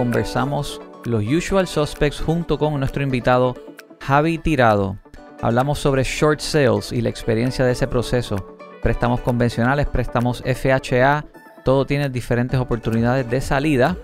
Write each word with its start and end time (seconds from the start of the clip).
conversamos 0.00 0.80
los 1.04 1.22
usual 1.22 1.66
suspects 1.66 2.22
junto 2.22 2.56
con 2.56 2.78
nuestro 2.78 3.02
invitado 3.02 3.54
Javi 4.00 4.38
Tirado. 4.38 4.96
Hablamos 5.42 5.78
sobre 5.78 6.04
short 6.04 6.40
sales 6.40 6.90
y 6.90 7.02
la 7.02 7.10
experiencia 7.10 7.66
de 7.66 7.72
ese 7.72 7.86
proceso. 7.86 8.56
Préstamos 8.82 9.20
convencionales, 9.20 9.86
préstamos 9.88 10.42
FHA, 10.42 11.26
todo 11.66 11.84
tiene 11.84 12.08
diferentes 12.08 12.58
oportunidades 12.58 13.28
de 13.28 13.42
salida. 13.42 13.94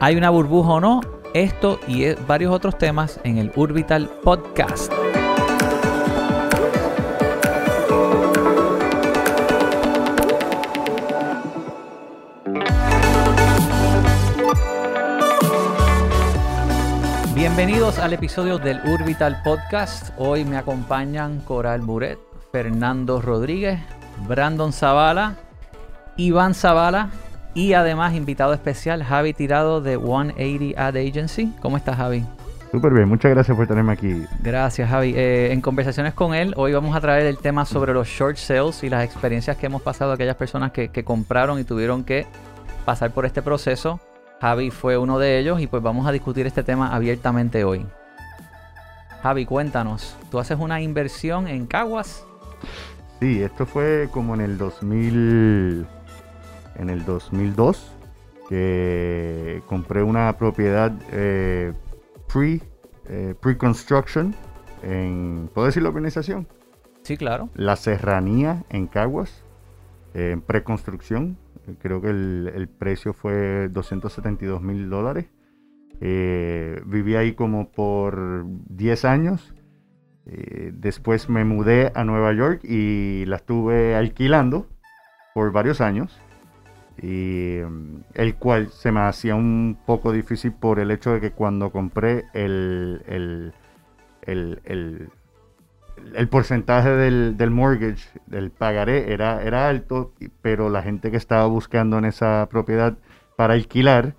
¿Hay 0.00 0.16
una 0.16 0.28
burbuja 0.28 0.72
o 0.72 0.80
no? 0.80 1.00
Esto 1.32 1.80
y 1.88 2.04
e- 2.04 2.18
varios 2.28 2.52
otros 2.52 2.76
temas 2.76 3.18
en 3.24 3.38
el 3.38 3.50
Urbital 3.56 4.10
Podcast. 4.22 4.92
Bienvenidos 17.54 17.98
al 17.98 18.14
episodio 18.14 18.56
del 18.56 18.80
Urbital 18.82 19.42
Podcast. 19.44 20.14
Hoy 20.16 20.46
me 20.46 20.56
acompañan 20.56 21.40
Coral 21.40 21.82
Buret, 21.82 22.18
Fernando 22.50 23.20
Rodríguez, 23.20 23.78
Brandon 24.26 24.72
Zavala, 24.72 25.34
Iván 26.16 26.54
Zavala 26.54 27.10
y 27.52 27.74
además 27.74 28.14
invitado 28.14 28.54
especial 28.54 29.04
Javi 29.04 29.34
Tirado 29.34 29.82
de 29.82 29.98
180 29.98 30.82
Ad 30.82 30.96
Agency. 30.96 31.52
¿Cómo 31.60 31.76
estás 31.76 31.98
Javi? 31.98 32.24
Súper 32.70 32.94
bien, 32.94 33.06
muchas 33.06 33.30
gracias 33.30 33.54
por 33.54 33.66
tenerme 33.66 33.92
aquí. 33.92 34.24
Gracias 34.40 34.88
Javi. 34.88 35.12
Eh, 35.14 35.52
en 35.52 35.60
conversaciones 35.60 36.14
con 36.14 36.32
él, 36.32 36.54
hoy 36.56 36.72
vamos 36.72 36.96
a 36.96 37.02
traer 37.02 37.26
el 37.26 37.36
tema 37.36 37.66
sobre 37.66 37.92
los 37.92 38.08
short 38.08 38.38
sales 38.38 38.82
y 38.82 38.88
las 38.88 39.04
experiencias 39.04 39.58
que 39.58 39.66
hemos 39.66 39.82
pasado 39.82 40.12
aquellas 40.12 40.36
personas 40.36 40.72
que, 40.72 40.88
que 40.88 41.04
compraron 41.04 41.58
y 41.58 41.64
tuvieron 41.64 42.02
que 42.02 42.26
pasar 42.86 43.10
por 43.10 43.26
este 43.26 43.42
proceso. 43.42 44.00
Javi 44.42 44.72
fue 44.72 44.98
uno 44.98 45.20
de 45.20 45.38
ellos 45.38 45.60
y 45.60 45.68
pues 45.68 45.84
vamos 45.84 46.04
a 46.04 46.10
discutir 46.10 46.48
este 46.48 46.64
tema 46.64 46.92
abiertamente 46.92 47.62
hoy. 47.62 47.86
Javi, 49.22 49.46
cuéntanos, 49.46 50.16
¿tú 50.32 50.40
haces 50.40 50.58
una 50.58 50.80
inversión 50.80 51.46
en 51.46 51.64
Caguas? 51.64 52.26
Sí, 53.20 53.40
esto 53.40 53.66
fue 53.66 54.08
como 54.10 54.34
en 54.34 54.40
el 54.40 54.58
2000, 54.58 55.86
en 56.74 56.90
el 56.90 57.04
2002, 57.04 57.92
que 58.48 59.62
compré 59.68 60.02
una 60.02 60.36
propiedad 60.36 60.90
eh, 61.12 61.72
pre, 62.26 62.60
eh, 63.08 63.36
pre-construction 63.40 64.34
en, 64.82 65.50
¿puedo 65.54 65.68
decir 65.68 65.84
la 65.84 65.90
organización? 65.90 66.48
Sí, 67.04 67.16
claro. 67.16 67.48
La 67.54 67.76
Serranía 67.76 68.64
en 68.70 68.88
Caguas, 68.88 69.44
en 70.14 70.40
preconstrucción. 70.40 71.38
Creo 71.80 72.00
que 72.00 72.10
el, 72.10 72.52
el 72.54 72.68
precio 72.68 73.12
fue 73.12 73.68
272 73.70 74.62
mil 74.62 74.88
dólares. 74.90 75.26
Eh, 76.00 76.80
viví 76.86 77.14
ahí 77.16 77.32
como 77.34 77.70
por 77.70 78.44
10 78.68 79.04
años. 79.04 79.54
Eh, 80.26 80.72
después 80.74 81.28
me 81.28 81.44
mudé 81.44 81.92
a 81.94 82.04
Nueva 82.04 82.32
York 82.32 82.60
y 82.64 83.24
la 83.26 83.36
estuve 83.36 83.94
alquilando 83.96 84.66
por 85.34 85.52
varios 85.52 85.80
años. 85.80 86.20
Y, 87.00 87.58
mm, 87.66 88.00
el 88.14 88.34
cual 88.36 88.68
se 88.70 88.92
me 88.92 89.00
hacía 89.00 89.34
un 89.34 89.78
poco 89.86 90.12
difícil 90.12 90.52
por 90.52 90.78
el 90.78 90.90
hecho 90.90 91.12
de 91.12 91.20
que 91.20 91.30
cuando 91.32 91.70
compré 91.70 92.24
el, 92.34 93.02
el, 93.06 93.52
el, 94.22 94.60
el- 94.64 95.08
el 96.14 96.28
porcentaje 96.28 96.90
del, 96.90 97.36
del 97.36 97.50
mortgage, 97.50 98.08
del 98.26 98.50
pagaré, 98.50 99.12
era, 99.12 99.42
era 99.42 99.68
alto, 99.68 100.12
pero 100.42 100.68
la 100.70 100.82
gente 100.82 101.10
que 101.10 101.16
estaba 101.16 101.46
buscando 101.46 101.98
en 101.98 102.04
esa 102.04 102.48
propiedad 102.50 102.96
para 103.36 103.54
alquilar 103.54 104.14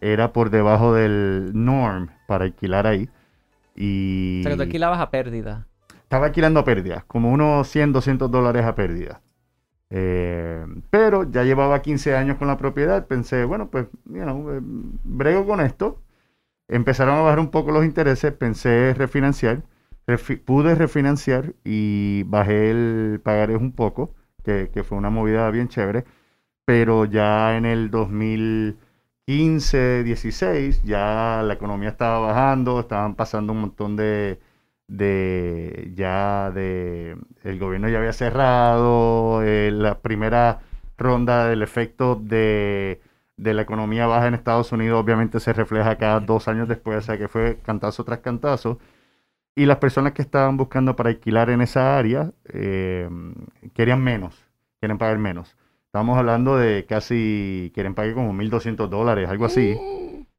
era 0.00 0.32
por 0.32 0.50
debajo 0.50 0.92
del 0.94 1.50
norm 1.54 2.10
para 2.26 2.44
alquilar 2.44 2.86
ahí. 2.86 3.08
Y 3.74 4.40
O 4.40 4.42
sea, 4.42 4.50
que 4.52 4.56
tú 4.56 4.62
alquilabas 4.62 5.00
a 5.00 5.10
pérdida. 5.10 5.66
estaba 6.02 6.26
alquilando 6.26 6.60
a 6.60 6.64
pérdidas, 6.64 7.04
como 7.04 7.30
unos 7.32 7.68
100, 7.68 7.92
200 7.92 8.30
dólares 8.30 8.64
a 8.64 8.74
pérdida. 8.74 9.22
Eh, 9.90 10.66
pero 10.90 11.30
ya 11.30 11.44
llevaba 11.44 11.80
15 11.82 12.16
años 12.16 12.38
con 12.38 12.48
la 12.48 12.56
propiedad, 12.58 13.06
pensé, 13.06 13.44
bueno, 13.44 13.70
pues, 13.70 13.86
you 14.06 14.22
know, 14.22 14.50
eh, 14.52 14.60
brego 14.62 15.46
con 15.46 15.60
esto. 15.60 16.02
Empezaron 16.68 17.16
a 17.16 17.22
bajar 17.22 17.40
un 17.40 17.50
poco 17.50 17.70
los 17.72 17.84
intereses, 17.84 18.32
pensé 18.32 18.94
refinanciar. 18.96 19.62
Refi- 20.06 20.38
pude 20.44 20.74
refinanciar 20.74 21.54
y 21.64 22.22
bajé 22.24 22.70
el 22.70 23.20
pagaré 23.24 23.56
un 23.56 23.72
poco, 23.72 24.14
que, 24.44 24.70
que 24.72 24.84
fue 24.84 24.98
una 24.98 25.10
movida 25.10 25.50
bien 25.50 25.68
chévere. 25.68 26.04
Pero 26.64 27.04
ya 27.06 27.56
en 27.56 27.64
el 27.66 27.90
2015, 27.90 30.02
16, 30.04 30.82
ya 30.84 31.42
la 31.44 31.54
economía 31.54 31.90
estaba 31.90 32.18
bajando, 32.20 32.80
estaban 32.80 33.14
pasando 33.16 33.52
un 33.52 33.60
montón 33.62 33.96
de, 33.96 34.40
de 34.88 35.92
ya 35.94 36.50
de 36.52 37.16
el 37.44 37.58
gobierno 37.58 37.88
ya 37.88 37.98
había 37.98 38.12
cerrado 38.12 39.42
eh, 39.44 39.70
la 39.72 40.00
primera 40.00 40.60
ronda 40.98 41.46
del 41.48 41.62
efecto 41.62 42.16
de, 42.16 43.00
de 43.36 43.54
la 43.54 43.62
economía 43.62 44.06
baja 44.06 44.26
en 44.28 44.34
Estados 44.34 44.72
Unidos 44.72 45.00
obviamente 45.02 45.40
se 45.40 45.52
refleja 45.52 45.96
cada 45.98 46.20
dos 46.20 46.48
años 46.48 46.68
después, 46.68 46.98
o 46.98 47.02
sea 47.02 47.18
que 47.18 47.28
fue 47.28 47.58
cantazo 47.64 48.04
tras 48.04 48.20
cantazo. 48.20 48.78
Y 49.58 49.64
las 49.64 49.78
personas 49.78 50.12
que 50.12 50.20
estaban 50.20 50.58
buscando 50.58 50.94
para 50.96 51.08
alquilar 51.08 51.48
en 51.48 51.62
esa 51.62 51.98
área 51.98 52.30
eh, 52.44 53.08
querían 53.72 54.04
menos, 54.04 54.44
quieren 54.80 54.98
pagar 54.98 55.18
menos. 55.18 55.56
Estamos 55.86 56.18
hablando 56.18 56.58
de 56.58 56.84
casi, 56.84 57.72
quieren 57.74 57.94
pagar 57.94 58.12
como 58.12 58.34
1.200 58.34 58.88
dólares, 58.90 59.30
algo 59.30 59.46
así. 59.46 59.74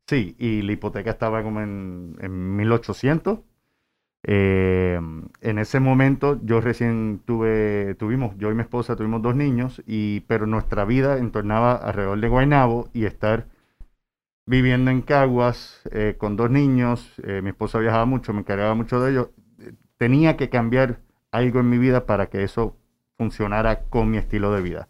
Sí, 0.06 0.36
y 0.38 0.62
la 0.62 0.72
hipoteca 0.72 1.10
estaba 1.10 1.42
como 1.42 1.62
en, 1.62 2.16
en 2.22 2.58
1.800. 2.60 3.42
Eh, 4.24 5.00
en 5.42 5.58
ese 5.58 5.80
momento 5.80 6.40
yo 6.44 6.62
recién 6.62 7.22
tuve, 7.26 7.96
tuvimos, 7.96 8.38
yo 8.38 8.52
y 8.52 8.56
mi 8.56 8.62
esposa 8.62 8.96
tuvimos 8.96 9.24
dos 9.24 9.36
niños, 9.36 9.82
y, 9.88 10.20
pero 10.28 10.46
nuestra 10.46 10.86
vida 10.86 11.18
entornaba 11.18 11.76
alrededor 11.76 12.20
de 12.22 12.28
Guaynabo 12.28 12.90
y 12.94 13.06
estar 13.06 13.48
viviendo 14.48 14.90
en 14.90 15.02
Caguas 15.02 15.82
eh, 15.92 16.16
con 16.18 16.38
dos 16.38 16.50
niños, 16.50 17.14
eh, 17.24 17.42
mi 17.44 17.50
esposa 17.50 17.80
viajaba 17.80 18.06
mucho, 18.06 18.34
me 18.34 18.40
encargaba 18.40 18.74
mucho 18.74 19.00
de 19.02 19.12
ellos, 19.12 19.28
tenía 19.98 20.38
que 20.38 20.50
cambiar 20.50 21.02
algo 21.32 21.60
en 21.60 21.70
mi 21.70 21.78
vida 21.78 22.06
para 22.06 22.28
que 22.28 22.44
eso 22.44 22.76
funcionara 23.18 23.82
con 23.90 24.10
mi 24.10 24.18
estilo 24.18 24.54
de 24.54 24.62
vida. 24.62 24.88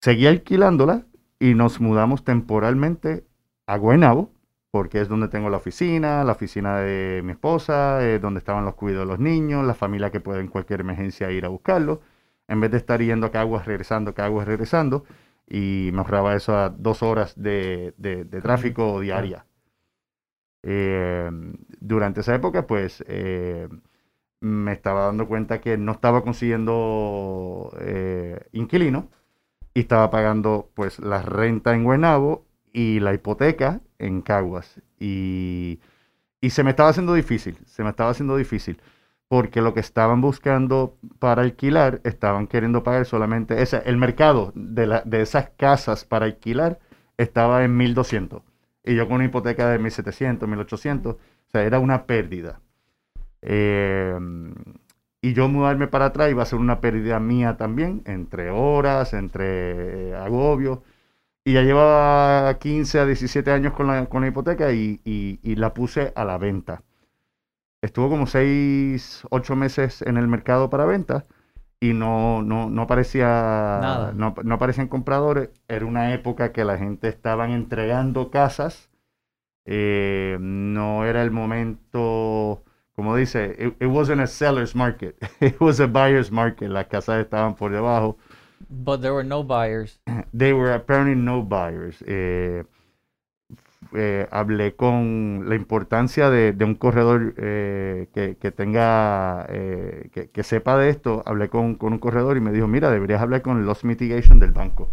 Seguí 0.00 0.26
alquilándola 0.26 1.06
y 1.40 1.54
nos 1.54 1.80
mudamos 1.80 2.22
temporalmente 2.22 3.24
a 3.66 3.78
Guaynabo, 3.78 4.30
porque 4.70 5.00
es 5.00 5.08
donde 5.08 5.28
tengo 5.28 5.48
la 5.48 5.56
oficina, 5.56 6.22
la 6.22 6.32
oficina 6.32 6.76
de 6.76 7.22
mi 7.24 7.32
esposa, 7.32 8.04
eh, 8.06 8.18
donde 8.18 8.38
estaban 8.38 8.66
los 8.66 8.74
cuidados 8.74 9.06
de 9.06 9.12
los 9.12 9.20
niños, 9.20 9.64
la 9.64 9.74
familia 9.74 10.10
que 10.10 10.20
puede 10.20 10.40
en 10.40 10.48
cualquier 10.48 10.80
emergencia 10.80 11.30
ir 11.30 11.46
a 11.46 11.48
buscarlo, 11.48 12.00
en 12.46 12.60
vez 12.60 12.70
de 12.70 12.76
estar 12.76 13.00
yendo 13.00 13.26
a 13.26 13.30
Caguas, 13.30 13.64
regresando, 13.64 14.14
Caguas, 14.14 14.46
regresando, 14.46 15.04
y 15.48 15.90
me 15.92 15.98
ahorraba 16.00 16.36
eso 16.36 16.56
a 16.56 16.70
dos 16.70 17.02
horas 17.02 17.34
de, 17.40 17.94
de- 17.98 18.24
de 18.24 18.40
tráfico 18.42 19.00
diaria. 19.00 19.46
Eh, 20.62 21.30
durante 21.80 22.20
esa 22.20 22.34
época, 22.34 22.66
pues, 22.66 23.04
eh, 23.06 23.68
me 24.40 24.72
estaba 24.72 25.06
dando 25.06 25.28
cuenta 25.28 25.60
que 25.60 25.76
no 25.78 25.92
estaba 25.92 26.22
consiguiendo 26.22 27.72
eh, 27.80 28.40
inquilino 28.52 29.10
y 29.74 29.80
estaba 29.82 30.10
pagando, 30.10 30.70
pues, 30.74 30.98
la 31.00 31.22
renta 31.22 31.74
en 31.74 31.84
Guaynabo 31.84 32.46
y 32.72 33.00
la 33.00 33.14
hipoteca 33.14 33.82
en 33.98 34.22
Caguas. 34.22 34.82
Y, 35.00 35.80
y 36.40 36.50
se 36.50 36.64
me 36.64 36.70
estaba 36.70 36.90
haciendo 36.90 37.14
difícil, 37.14 37.58
se 37.66 37.84
me 37.84 37.90
estaba 37.90 38.10
haciendo 38.10 38.36
difícil, 38.36 38.80
porque 39.28 39.60
lo 39.60 39.74
que 39.74 39.80
estaban 39.80 40.20
buscando 40.20 40.96
para 41.18 41.42
alquilar, 41.42 42.00
estaban 42.04 42.46
queriendo 42.46 42.82
pagar 42.82 43.04
solamente, 43.06 43.62
ese, 43.62 43.82
el 43.86 43.96
mercado 43.98 44.52
de, 44.54 44.86
la- 44.86 45.02
de 45.04 45.22
esas 45.22 45.50
casas 45.50 46.04
para 46.04 46.26
alquilar 46.26 46.78
estaba 47.18 47.64
en 47.64 47.76
1200. 47.76 48.42
Y 48.84 48.94
yo 48.96 49.06
con 49.06 49.16
una 49.16 49.26
hipoteca 49.26 49.68
de 49.70 49.78
1700, 49.78 50.48
1800, 50.48 51.14
o 51.16 51.18
sea, 51.52 51.62
era 51.64 51.78
una 51.78 52.06
pérdida. 52.06 52.60
Eh, 53.42 54.16
y 55.20 55.32
yo 55.34 55.48
mudarme 55.48 55.88
para 55.88 56.06
atrás 56.06 56.30
iba 56.30 56.42
a 56.42 56.46
ser 56.46 56.58
una 56.58 56.80
pérdida 56.80 57.18
mía 57.20 57.56
también, 57.56 58.02
entre 58.06 58.50
horas, 58.50 59.14
entre 59.14 60.10
eh, 60.10 60.14
agobios. 60.16 60.80
Y 61.44 61.54
ya 61.54 61.62
llevaba 61.62 62.58
15 62.58 63.00
a 63.00 63.06
17 63.06 63.50
años 63.52 63.74
con 63.74 63.86
la, 63.88 64.06
con 64.08 64.22
la 64.22 64.28
hipoteca 64.28 64.72
y- 64.72 65.00
y 65.04 65.56
la 65.56 65.74
puse 65.74 66.12
a 66.16 66.24
la 66.24 66.38
venta. 66.38 66.82
Estuvo 67.80 68.08
como 68.10 68.26
6, 68.26 69.26
8 69.30 69.56
meses 69.56 70.02
en 70.02 70.16
el 70.16 70.26
mercado 70.26 70.68
para 70.68 70.84
venta 70.84 71.26
y 71.80 71.92
no, 71.92 72.42
no, 72.42 72.68
no 72.68 72.82
aparecía, 72.82 73.26
Nada. 73.26 74.12
no, 74.12 74.34
no 74.42 74.54
aparecían 74.56 74.88
compradores. 74.88 75.50
Era 75.68 75.86
una 75.86 76.12
época 76.12 76.52
que 76.52 76.64
la 76.64 76.76
gente 76.76 77.08
estaban 77.08 77.50
entregando 77.50 78.30
casas. 78.30 78.90
Eh, 79.64 80.38
no 80.40 81.04
era 81.04 81.22
el 81.22 81.30
momento, 81.30 82.64
como 82.96 83.14
dice, 83.14 83.54
it, 83.58 83.82
it 83.82 83.86
wasn't 83.88 84.20
a 84.20 84.26
seller's 84.26 84.74
market, 84.74 85.16
it 85.40 85.60
was 85.60 85.78
a 85.78 85.86
buyer's 85.86 86.32
market. 86.32 86.70
Las 86.70 86.86
casas 86.86 87.20
estaban 87.20 87.54
por 87.54 87.70
debajo. 87.70 88.16
But 88.68 89.02
there 89.02 89.12
were 89.12 89.22
no 89.26 89.44
buyers. 89.44 90.00
They 90.32 90.52
were 90.52 90.72
apparently 90.74 91.14
no 91.14 91.42
buyers. 91.42 92.02
Eh, 92.06 92.64
eh, 93.94 94.28
hablé 94.30 94.76
con 94.76 95.48
la 95.48 95.54
importancia 95.54 96.28
de, 96.28 96.54
un 96.62 96.74
corredor 96.74 97.34
eh, 97.38 98.08
que, 98.12 98.50
tenga, 98.52 99.46
eh, 99.48 100.28
que, 100.32 100.42
sepa 100.42 100.76
de 100.76 100.90
esto. 100.90 101.22
Hablé 101.24 101.48
con, 101.48 101.78
un 101.80 101.98
corredor 101.98 102.36
y 102.36 102.40
me 102.40 102.52
dijo, 102.52 102.68
mira, 102.68 102.90
deberías 102.90 103.22
hablar 103.22 103.42
con 103.42 103.58
el 103.58 103.64
loss 103.64 103.84
mitigation 103.84 104.38
del 104.38 104.52
banco. 104.52 104.90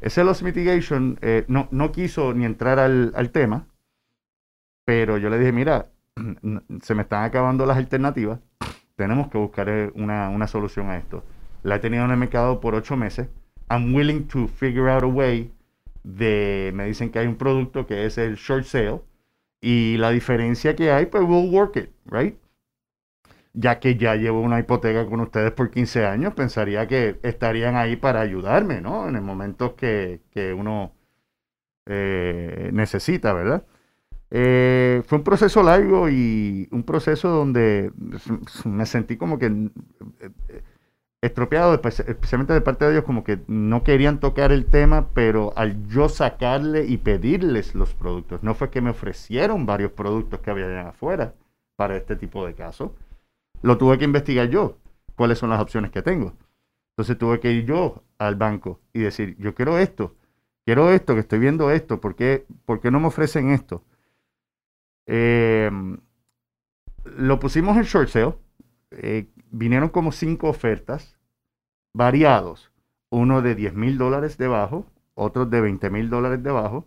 Ese 0.00 0.22
loss 0.22 0.42
mitigation 0.42 1.18
no, 1.48 1.68
no, 1.72 1.92
quiso 1.92 2.34
ni 2.34 2.44
entrar 2.44 2.78
al, 2.78 3.12
al, 3.16 3.30
tema, 3.30 3.66
pero 4.84 5.18
yo 5.18 5.28
le 5.28 5.38
dije, 5.38 5.52
mira, 5.52 5.86
se 6.82 6.94
me 6.94 7.02
están 7.02 7.24
acabando 7.24 7.66
las 7.66 7.78
alternativas, 7.78 8.38
tenemos 8.94 9.28
que 9.28 9.38
buscar 9.38 9.90
una, 9.94 10.28
una 10.28 10.46
solución 10.46 10.90
a 10.90 10.98
esto. 10.98 11.24
La 11.64 11.76
he 11.76 11.78
tenido 11.80 12.04
en 12.04 12.12
el 12.12 12.16
mercado 12.16 12.60
por 12.60 12.76
ocho 12.76 12.96
meses. 12.96 13.28
I'm 13.68 13.92
willing 13.92 14.28
to 14.28 14.46
figure 14.46 14.88
out 14.88 15.02
a 15.02 15.08
way 15.08 15.50
de, 16.06 16.70
me 16.74 16.86
dicen 16.86 17.10
que 17.10 17.18
hay 17.18 17.26
un 17.26 17.36
producto 17.36 17.86
que 17.86 18.06
es 18.06 18.16
el 18.18 18.36
short 18.36 18.64
sale 18.64 19.00
y 19.60 19.96
la 19.98 20.10
diferencia 20.10 20.76
que 20.76 20.92
hay, 20.92 21.06
pues 21.06 21.24
we'll 21.24 21.50
work 21.52 21.76
it, 21.76 21.90
right? 22.06 22.36
Ya 23.54 23.80
que 23.80 23.96
ya 23.96 24.14
llevo 24.14 24.40
una 24.40 24.60
hipoteca 24.60 25.06
con 25.06 25.20
ustedes 25.20 25.50
por 25.52 25.70
15 25.70 26.06
años, 26.06 26.34
pensaría 26.34 26.86
que 26.86 27.18
estarían 27.22 27.74
ahí 27.76 27.96
para 27.96 28.20
ayudarme, 28.20 28.80
¿no? 28.80 29.08
En 29.08 29.16
el 29.16 29.22
momento 29.22 29.74
que, 29.76 30.20
que 30.30 30.52
uno 30.52 30.92
eh, 31.86 32.70
necesita, 32.72 33.32
¿verdad? 33.32 33.64
Eh, 34.30 35.02
fue 35.06 35.18
un 35.18 35.24
proceso 35.24 35.62
largo 35.62 36.08
y 36.08 36.68
un 36.70 36.84
proceso 36.84 37.28
donde 37.30 37.92
me 38.64 38.86
sentí 38.86 39.16
como 39.16 39.38
que 39.38 39.46
eh, 39.46 40.62
estropeado, 41.26 41.74
especialmente 41.74 42.52
de 42.52 42.60
parte 42.60 42.84
de 42.84 42.92
ellos, 42.92 43.04
como 43.04 43.24
que 43.24 43.40
no 43.46 43.82
querían 43.82 44.20
tocar 44.20 44.52
el 44.52 44.66
tema, 44.66 45.08
pero 45.14 45.52
al 45.56 45.86
yo 45.88 46.08
sacarle 46.08 46.86
y 46.86 46.96
pedirles 46.98 47.74
los 47.74 47.94
productos, 47.94 48.42
no 48.42 48.54
fue 48.54 48.70
que 48.70 48.80
me 48.80 48.90
ofrecieron 48.90 49.66
varios 49.66 49.92
productos 49.92 50.40
que 50.40 50.50
había 50.50 50.88
afuera 50.88 51.34
para 51.76 51.96
este 51.96 52.16
tipo 52.16 52.46
de 52.46 52.54
casos, 52.54 52.92
lo 53.62 53.78
tuve 53.78 53.98
que 53.98 54.04
investigar 54.04 54.48
yo, 54.48 54.78
cuáles 55.14 55.38
son 55.38 55.50
las 55.50 55.60
opciones 55.60 55.90
que 55.90 56.02
tengo. 56.02 56.34
Entonces 56.92 57.18
tuve 57.18 57.40
que 57.40 57.52
ir 57.52 57.66
yo 57.66 58.02
al 58.18 58.36
banco 58.36 58.80
y 58.92 59.00
decir, 59.00 59.36
yo 59.38 59.54
quiero 59.54 59.78
esto, 59.78 60.14
quiero 60.64 60.90
esto, 60.90 61.14
que 61.14 61.20
estoy 61.20 61.38
viendo 61.38 61.70
esto, 61.70 62.00
¿por 62.00 62.16
qué, 62.16 62.46
no 62.90 63.00
me 63.00 63.08
ofrecen 63.08 63.50
esto? 63.50 63.84
Eh, 65.06 65.70
lo 67.04 67.38
pusimos 67.38 67.76
en 67.76 67.82
short 67.84 68.08
sale, 68.08 68.34
eh, 68.90 69.28
vinieron 69.50 69.88
como 69.88 70.12
cinco 70.12 70.48
ofertas 70.48 71.15
variados. 71.96 72.70
Uno 73.10 73.42
de 73.42 73.54
10 73.54 73.74
mil 73.74 73.98
dólares 73.98 74.36
debajo, 74.38 74.86
otros 75.14 75.50
de 75.50 75.60
20 75.60 75.90
mil 75.90 76.10
dólares 76.10 76.42
debajo, 76.42 76.86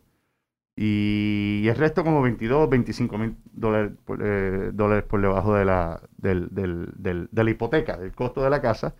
y 0.76 1.68
el 1.68 1.76
resto 1.76 2.04
como 2.06 2.22
22, 2.22 2.70
25 2.70 3.18
mil 3.18 3.36
dólares, 3.52 3.92
eh, 4.22 4.72
dólares 4.74 5.04
por 5.04 5.22
debajo 5.22 5.56
de 5.56 5.66
la, 5.66 6.02
de 6.18 7.28
la 7.44 7.50
hipoteca, 7.50 7.98
del 7.98 8.14
costo 8.14 8.44
de 8.44 8.50
la 8.50 8.62
casa. 8.62 8.96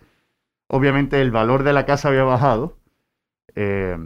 Obviamente 0.68 1.20
el 1.20 1.30
valor 1.30 1.62
de 1.62 1.72
la 1.72 1.86
casa 1.86 2.08
había 2.08 2.24
bajado. 2.24 2.76
Eh, 3.54 3.96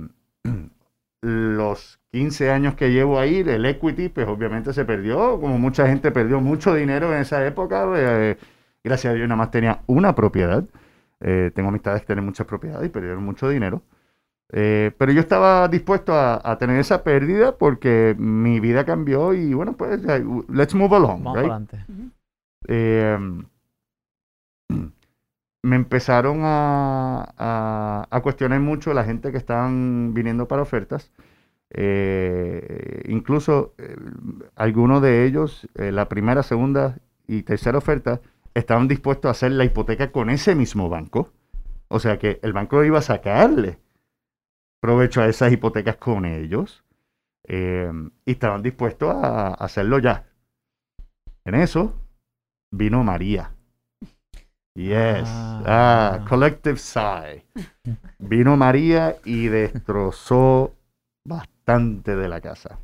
los 1.23 1.99
15 2.13 2.51
años 2.51 2.75
que 2.77 2.93
llevo 2.93 3.19
ahí, 3.19 3.39
el 3.39 3.67
equity, 3.67 4.09
pues 4.09 4.29
obviamente 4.29 4.73
se 4.73 4.85
perdió, 4.85 5.41
como 5.41 5.59
mucha 5.59 5.87
gente 5.89 6.13
perdió 6.13 6.41
mucho 6.41 6.75
dinero 6.75 7.13
en 7.13 7.23
esa 7.23 7.45
época. 7.47 7.87
Eh, 7.97 8.37
gracias 8.85 9.13
a 9.13 9.15
Dios 9.15 9.29
nada 9.29 9.39
más 9.39 9.51
tenía 9.51 9.83
una 9.87 10.15
propiedad. 10.15 10.65
Eh, 11.27 11.51
tengo 11.55 11.71
amistades 11.71 12.03
que 12.03 12.09
tienen 12.09 12.27
muchas 12.27 12.47
propiedades 12.47 12.87
y 12.87 12.91
perdieron 12.91 13.25
mucho 13.25 13.49
dinero. 13.49 13.83
Eh, 14.53 14.93
pero 14.99 15.11
yo 15.11 15.21
estaba 15.21 15.67
dispuesto 15.69 16.13
a, 16.15 16.59
tener 16.59 16.79
esa 16.79 17.03
pérdida 17.03 17.57
porque 17.57 18.15
mi 18.19 18.61
vida 18.61 18.85
cambió 18.85 19.33
y 19.33 19.55
bueno, 19.55 19.73
pues, 19.73 20.03
let's 20.51 20.75
move 20.75 20.95
along. 20.95 21.69
Eh, 22.69 23.19
me 25.63 25.77
empezaron 25.77 26.41
a, 26.43 28.07
a, 28.11 28.21
cuestionar 28.21 28.61
mucho 28.61 28.93
la 28.93 29.05
gente 29.05 29.33
que 29.33 29.39
estaban 29.39 30.13
viniendo 30.13 30.47
para 30.47 30.61
ofertas. 30.61 31.11
incluso 33.09 33.75
algunos 34.57 35.01
de 35.01 35.25
ellos, 35.25 35.67
la 35.75 36.07
primera, 36.11 36.43
segunda 36.43 36.99
y 37.27 37.43
tercera 37.45 37.79
oferta, 37.79 38.21
estaban 38.55 38.89
dispuestos 38.89 39.29
a 39.29 39.33
hacer 39.33 39.53
la 39.53 39.65
hipoteca 39.65 40.11
con 40.11 40.31
ese 40.31 40.55
mismo 40.55 40.89
banco. 40.89 41.33
O 41.89 41.99
sea 41.99 42.19
que 42.19 42.41
el 42.43 42.53
banco 42.53 42.83
iba 42.85 42.99
a 42.99 43.03
sacarle 43.03 43.79
provecho 44.81 45.23
a 45.23 45.27
esas 45.27 45.53
hipotecas 45.53 45.97
con 45.97 46.25
ellos. 46.25 46.85
Eh, 47.47 47.91
y 48.25 48.33
estaban 48.33 48.63
dispuestos 48.63 49.15
a, 49.15 49.55
hacerlo 49.55 49.99
ya. 49.99 50.27
En 51.45 51.55
eso 51.55 51.95
vino 52.71 53.03
María. 53.05 53.51
Yes. 54.75 55.25
Ah. 55.27 55.63
ah, 55.67 56.27
collective 56.29 56.79
sigh. 56.79 57.45
Vino 58.19 58.57
María 58.57 59.17
y 59.25 59.47
destrozó 59.47 60.75
bastante 61.25 62.17
de 62.17 62.29
la 62.29 62.41
casa. 62.41 62.79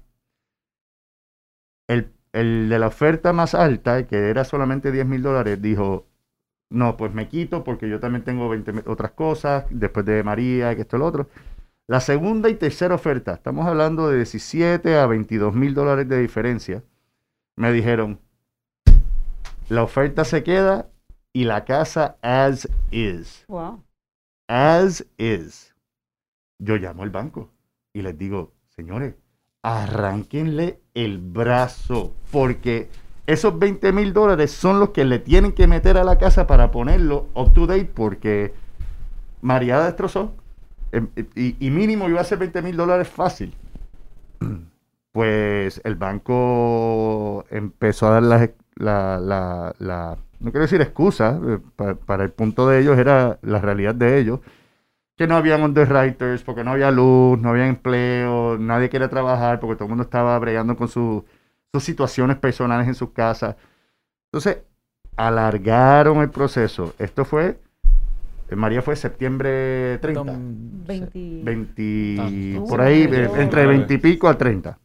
El 1.88 2.12
el 2.32 2.68
de 2.68 2.78
la 2.78 2.88
oferta 2.88 3.32
más 3.32 3.54
alta, 3.54 4.06
que 4.06 4.30
era 4.30 4.44
solamente 4.44 4.92
10 4.92 5.06
mil 5.06 5.22
dólares, 5.22 5.60
dijo, 5.60 6.06
no, 6.70 6.96
pues 6.96 7.12
me 7.12 7.28
quito 7.28 7.64
porque 7.64 7.88
yo 7.88 8.00
también 8.00 8.24
tengo 8.24 8.48
20 8.48 8.84
otras 8.86 9.12
cosas, 9.12 9.64
después 9.70 10.06
de 10.06 10.22
María, 10.22 10.74
que 10.74 10.82
esto 10.82 10.96
y 10.96 11.00
lo 11.00 11.06
otro. 11.06 11.28
La 11.88 12.00
segunda 12.00 12.48
y 12.48 12.54
tercera 12.54 12.94
oferta, 12.94 13.34
estamos 13.34 13.66
hablando 13.66 14.08
de 14.08 14.16
17 14.16 14.96
a 14.96 15.06
22 15.06 15.54
mil 15.54 15.74
dólares 15.74 16.08
de 16.08 16.20
diferencia, 16.20 16.84
me 17.56 17.72
dijeron, 17.72 18.20
la 19.68 19.82
oferta 19.82 20.24
se 20.24 20.44
queda 20.44 20.88
y 21.32 21.44
la 21.44 21.64
casa 21.64 22.16
as 22.22 22.68
is. 22.90 23.44
Wow. 23.48 23.82
As 24.48 25.04
is. 25.18 25.74
Yo 26.58 26.76
llamo 26.76 27.02
al 27.02 27.10
banco 27.10 27.50
y 27.92 28.02
les 28.02 28.16
digo, 28.16 28.52
señores, 28.68 29.14
arranquenle 29.62 30.80
el 31.04 31.18
brazo, 31.18 32.12
porque 32.30 32.88
esos 33.26 33.58
20 33.58 33.92
mil 33.92 34.12
dólares 34.12 34.50
son 34.50 34.80
los 34.80 34.90
que 34.90 35.04
le 35.04 35.18
tienen 35.18 35.52
que 35.52 35.66
meter 35.66 35.96
a 35.96 36.04
la 36.04 36.18
casa 36.18 36.46
para 36.46 36.70
ponerlo 36.70 37.26
up 37.34 37.52
to 37.52 37.66
date, 37.66 37.90
porque 37.94 38.52
María 39.40 39.80
destrozó. 39.80 40.34
Em, 40.92 41.08
y, 41.36 41.70
mínimo 41.70 42.08
iba 42.08 42.20
a 42.20 42.24
ser 42.24 42.38
20 42.38 42.62
mil 42.62 42.76
dólares 42.76 43.08
fácil. 43.08 43.54
Pues 45.12 45.80
el 45.82 45.96
banco 45.96 47.44
empezó 47.50 48.06
a 48.06 48.20
dar 48.20 48.22
la, 48.76 49.18
la, 49.18 50.18
no 50.38 50.50
quiero 50.52 50.60
decir 50.60 50.80
excusa, 50.80 51.36
eh, 51.44 51.58
para 52.06 52.22
el 52.22 52.30
punto 52.30 52.68
de 52.68 52.78
ellos 52.78 52.96
era 52.96 53.40
la 53.42 53.58
realidad 53.58 53.92
de 53.92 54.20
ellos 54.20 54.38
que 55.20 55.26
no 55.26 55.36
había 55.36 55.58
underwriters, 55.58 56.42
porque 56.42 56.64
no 56.64 56.70
había 56.70 56.90
luz, 56.90 57.38
no 57.38 57.50
había 57.50 57.66
empleo, 57.66 58.56
nadie 58.56 58.88
quería 58.88 59.10
trabajar, 59.10 59.60
porque 59.60 59.76
todo 59.76 59.84
el 59.84 59.90
mundo 59.90 60.04
estaba 60.04 60.38
bregando 60.38 60.74
con 60.76 60.88
sus 60.88 61.24
situaciones 61.78 62.38
personales 62.38 62.88
en 62.88 62.94
sus 62.94 63.10
casas. 63.10 63.54
Entonces, 64.32 64.62
alargaron 65.16 66.22
el 66.22 66.30
proceso. 66.30 66.94
Esto 66.98 67.26
fue, 67.26 67.60
eh, 68.48 68.56
María 68.56 68.80
fue 68.80 68.96
septiembre 68.96 69.98
30. 69.98 70.38
20, 71.44 72.62
por 72.66 72.80
ahí, 72.80 73.02
eh, 73.02 73.30
entre 73.36 73.66
20 73.66 73.92
y 73.92 73.98
pico 73.98 74.26
a 74.26 74.38
30. 74.38 74.78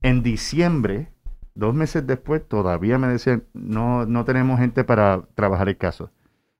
En 0.00 0.22
diciembre, 0.22 1.12
dos 1.54 1.74
meses 1.74 2.06
después, 2.06 2.42
todavía 2.48 2.96
me 2.96 3.08
decían, 3.08 3.44
no, 3.52 4.06
no 4.06 4.24
tenemos 4.24 4.58
gente 4.58 4.82
para 4.82 5.24
trabajar 5.34 5.68
el 5.68 5.76
caso. 5.76 6.10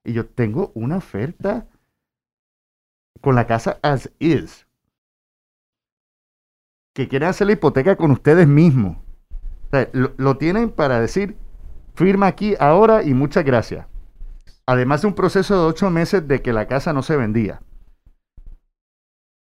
Y 0.05 0.13
yo 0.13 0.27
tengo 0.27 0.73
una 0.75 0.99
oferta 0.99 1.67
con 3.21 3.35
la 3.35 3.47
casa 3.47 3.79
as 3.83 4.11
is. 4.19 4.67
Que 6.95 7.09
quieren 7.09 7.29
hacer 7.29 7.47
la 7.47 7.55
hipoteca 7.55 7.97
con 7.97 8.11
ustedes 8.11 8.49
mismos. 8.49 8.99
lo, 9.93 10.37
tienen 10.39 10.71
para 10.71 11.01
decir, 11.01 11.37
firma 11.95 12.27
aquí 12.27 12.55
ahora 12.59 13.03
y 13.03 13.15
muchas 13.15 13.45
gracias. 13.45 13.87
Además 14.67 15.03
de 15.03 15.09
un 15.09 15.15
proceso 15.15 15.55
de 15.55 15.69
ocho 15.69 15.91
meses 15.91 16.27
de 16.27 16.43
que 16.43 16.53
la 16.53 16.67
casa 16.67 16.93
no 16.93 17.03
se 17.03 17.17
vendía. 17.17 17.63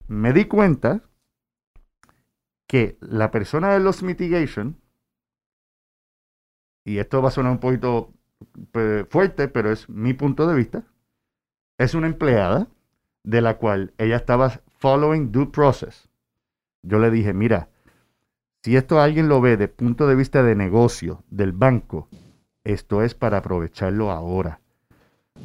Me 0.07 0.33
di 0.33 0.47
cuenta 0.47 1.03
que 2.67 2.97
la 3.01 3.31
persona 3.31 3.73
de 3.73 3.81
los 3.81 4.03
mitigation, 4.03 4.81
y 6.85 6.99
esto 6.99 7.21
va 7.21 7.29
a 7.29 7.33
sonar 7.33 7.53
un 7.53 7.59
poquito 7.59 8.13
pues, 8.73 9.07
fuerte, 9.09 9.49
pero 9.49 9.71
es 9.71 9.89
mi 9.89 10.15
punto 10.15 10.47
de 10.47 10.55
vista, 10.55 10.85
es 11.79 11.95
una 11.95 12.07
empleada 12.07 12.69
de 13.23 13.41
la 13.41 13.59
cual 13.59 13.93
ella 13.99 14.17
estaba 14.17 14.61
following 14.79 15.33
due 15.33 15.47
process. 15.47 16.09
Yo 16.83 16.99
le 16.99 17.11
dije, 17.11 17.33
mira, 17.33 17.69
si 18.63 18.77
esto 18.77 19.01
alguien 19.01 19.29
lo 19.29 19.41
ve 19.41 19.57
de 19.57 19.69
punto 19.69 20.07
de 20.07 20.15
vista 20.15 20.43
de 20.43 20.55
negocio 20.55 21.23
del 21.31 21.53
banco, 21.53 22.09
esto 22.65 23.03
es 23.03 23.15
para 23.15 23.39
aprovecharlo 23.39 24.11
ahora. 24.11 24.61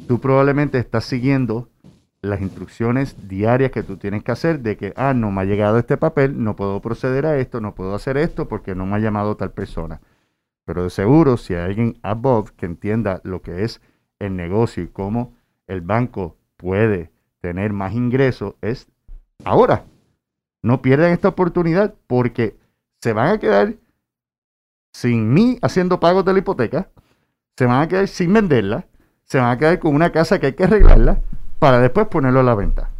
Tú 0.06 0.20
probablemente 0.20 0.78
estás 0.78 1.04
siguiendo 1.04 1.68
las 2.20 2.40
instrucciones 2.40 3.28
diarias 3.28 3.70
que 3.70 3.82
tú 3.82 3.96
tienes 3.96 4.22
que 4.22 4.32
hacer 4.32 4.60
de 4.60 4.76
que, 4.76 4.92
ah, 4.96 5.14
no 5.14 5.30
me 5.30 5.42
ha 5.42 5.44
llegado 5.44 5.78
este 5.78 5.96
papel, 5.96 6.42
no 6.42 6.56
puedo 6.56 6.80
proceder 6.80 7.24
a 7.26 7.38
esto, 7.38 7.60
no 7.60 7.74
puedo 7.74 7.94
hacer 7.94 8.16
esto 8.16 8.48
porque 8.48 8.74
no 8.74 8.84
me 8.86 8.96
ha 8.96 8.98
llamado 8.98 9.36
tal 9.36 9.52
persona. 9.52 10.00
Pero 10.64 10.82
de 10.82 10.90
seguro, 10.90 11.36
si 11.36 11.54
hay 11.54 11.64
alguien 11.64 11.98
above 12.02 12.50
que 12.56 12.66
entienda 12.66 13.20
lo 13.22 13.42
que 13.42 13.64
es 13.64 13.80
el 14.18 14.34
negocio 14.36 14.82
y 14.82 14.88
cómo 14.88 15.34
el 15.66 15.80
banco 15.80 16.36
puede 16.56 17.12
tener 17.46 17.72
más 17.72 17.92
ingresos, 17.92 18.54
es 18.60 18.88
ahora. 19.44 19.84
No 20.62 20.82
pierdan 20.82 21.12
esta 21.12 21.28
oportunidad 21.28 21.94
porque 22.08 22.56
se 23.00 23.12
van 23.12 23.28
a 23.28 23.38
quedar 23.38 23.74
sin 24.92 25.32
mí 25.32 25.58
haciendo 25.62 26.00
pagos 26.00 26.24
de 26.24 26.32
la 26.32 26.40
hipoteca, 26.40 26.90
se 27.56 27.66
van 27.66 27.82
a 27.82 27.88
quedar 27.88 28.08
sin 28.08 28.32
venderla, 28.32 28.86
se 29.24 29.38
van 29.38 29.50
a 29.50 29.58
quedar 29.58 29.78
con 29.78 29.94
una 29.94 30.10
casa 30.10 30.40
que 30.40 30.46
hay 30.46 30.52
que 30.54 30.64
arreglarla 30.64 31.20
para 31.60 31.78
después 31.78 32.08
ponerlo 32.08 32.40
a 32.40 32.42
la 32.42 32.54
venta. 32.56 32.90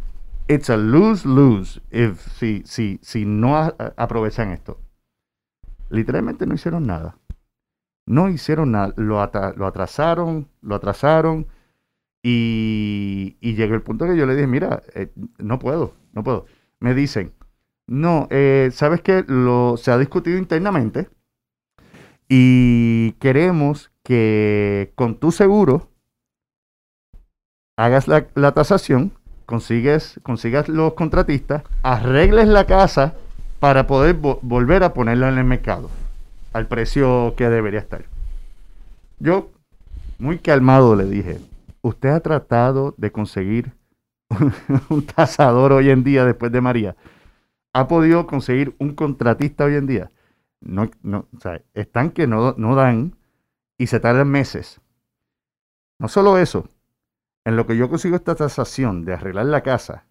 It's 0.47 0.69
a 0.69 0.77
lose-lose 0.77 1.81
si, 2.37 2.63
si, 2.65 2.99
si 3.01 3.25
no 3.25 3.57
aprovechan 3.97 4.51
esto. 4.51 4.79
Literalmente 5.89 6.45
no 6.45 6.55
hicieron 6.55 6.87
nada. 6.87 7.17
No 8.05 8.29
hicieron 8.29 8.71
nada. 8.71 8.93
Lo, 8.95 9.21
atrasaron, 9.21 10.47
lo 10.61 10.75
atrasaron. 10.75 11.47
Y, 12.29 13.37
llegó 13.41 13.73
el 13.73 13.81
punto 13.81 14.05
que 14.05 14.17
yo 14.17 14.25
le 14.25 14.35
dije, 14.35 14.47
mira, 14.47 14.83
eh, 14.95 15.09
no 15.37 15.59
puedo, 15.59 15.93
no 16.11 16.25
puedo. 16.25 16.45
Me 16.81 16.93
dicen, 16.93 17.31
no, 17.87 18.27
eh, 18.31 18.69
¿sabes 18.73 18.99
qué? 18.99 19.23
Lo, 19.25 19.77
se 19.77 19.91
ha 19.91 19.97
discutido 19.97 20.37
internamente 20.37 21.07
y 22.27 23.13
queremos 23.13 23.91
que 24.03 24.91
con 24.95 25.15
tu 25.15 25.31
seguro 25.31 25.89
hagas 27.77 28.09
la, 28.09 28.51
tasación, 28.51 29.13
consigues, 29.45 30.19
consigas 30.21 30.67
los 30.67 30.95
contratistas, 30.95 31.63
arregles 31.81 32.49
la 32.49 32.65
casa 32.65 33.13
para 33.61 33.87
poder 33.87 34.15
volver 34.15 34.83
a 34.83 34.93
ponerla 34.93 35.29
en 35.29 35.37
el 35.37 35.45
mercado 35.45 35.89
al 36.51 36.67
precio 36.67 37.35
que 37.37 37.47
debería 37.47 37.79
estar. 37.79 38.03
Yo, 39.17 39.49
muy 40.19 40.39
calmado, 40.39 40.93
le 40.97 41.05
dije, 41.05 41.39
usted 41.87 42.09
ha 42.09 42.19
tratado 42.19 42.93
de 42.97 43.11
conseguir 43.11 43.73
un 44.89 45.05
tasador 45.05 45.71
hoy 45.71 45.89
en 45.89 46.03
día 46.03 46.25
después 46.25 46.51
de 46.51 46.61
María. 46.61 46.95
¿Ha 47.73 47.87
podido 47.87 48.27
conseguir 48.27 48.75
un 48.79 48.95
contratista 48.95 49.65
hoy 49.65 49.75
en 49.75 49.87
día? 49.87 50.11
No, 50.59 50.89
no, 51.03 51.27
o 51.35 51.39
sea, 51.39 51.61
están 51.73 52.11
que 52.11 52.27
no, 52.27 52.55
no 52.57 52.75
dan 52.75 53.15
y 53.77 53.87
se 53.87 53.99
tardan 53.99 54.29
meses. 54.29 54.81
No 55.99 56.07
solo 56.07 56.37
eso, 56.37 56.69
en 57.45 57.55
lo 57.55 57.65
que 57.65 57.77
yo 57.77 57.89
consigo 57.89 58.15
esta 58.15 58.35
tasación 58.35 59.05
de 59.05 59.13
arreglar 59.13 59.45
la 59.45 59.61
casa, 59.61 60.05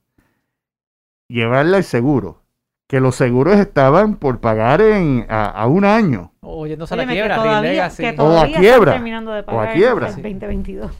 llevarla 1.28 1.78
al 1.78 1.84
seguro, 1.84 2.42
que 2.88 3.00
los 3.00 3.16
seguros 3.16 3.56
estaban 3.56 4.14
por 4.14 4.40
pagar 4.40 4.80
en, 4.80 5.26
a, 5.28 5.66
un 5.66 5.84
año. 5.84 6.32
O 6.40 6.66
yéndose 6.66 6.94
a 6.94 6.98
la 6.98 7.06
quiebra, 7.06 7.42
o 7.42 8.38
a 8.38 8.46
quiebra. 8.46 9.02
o 9.46 9.60
a 9.60 9.72
quiebra. 9.72 10.06
2022. 10.12 10.92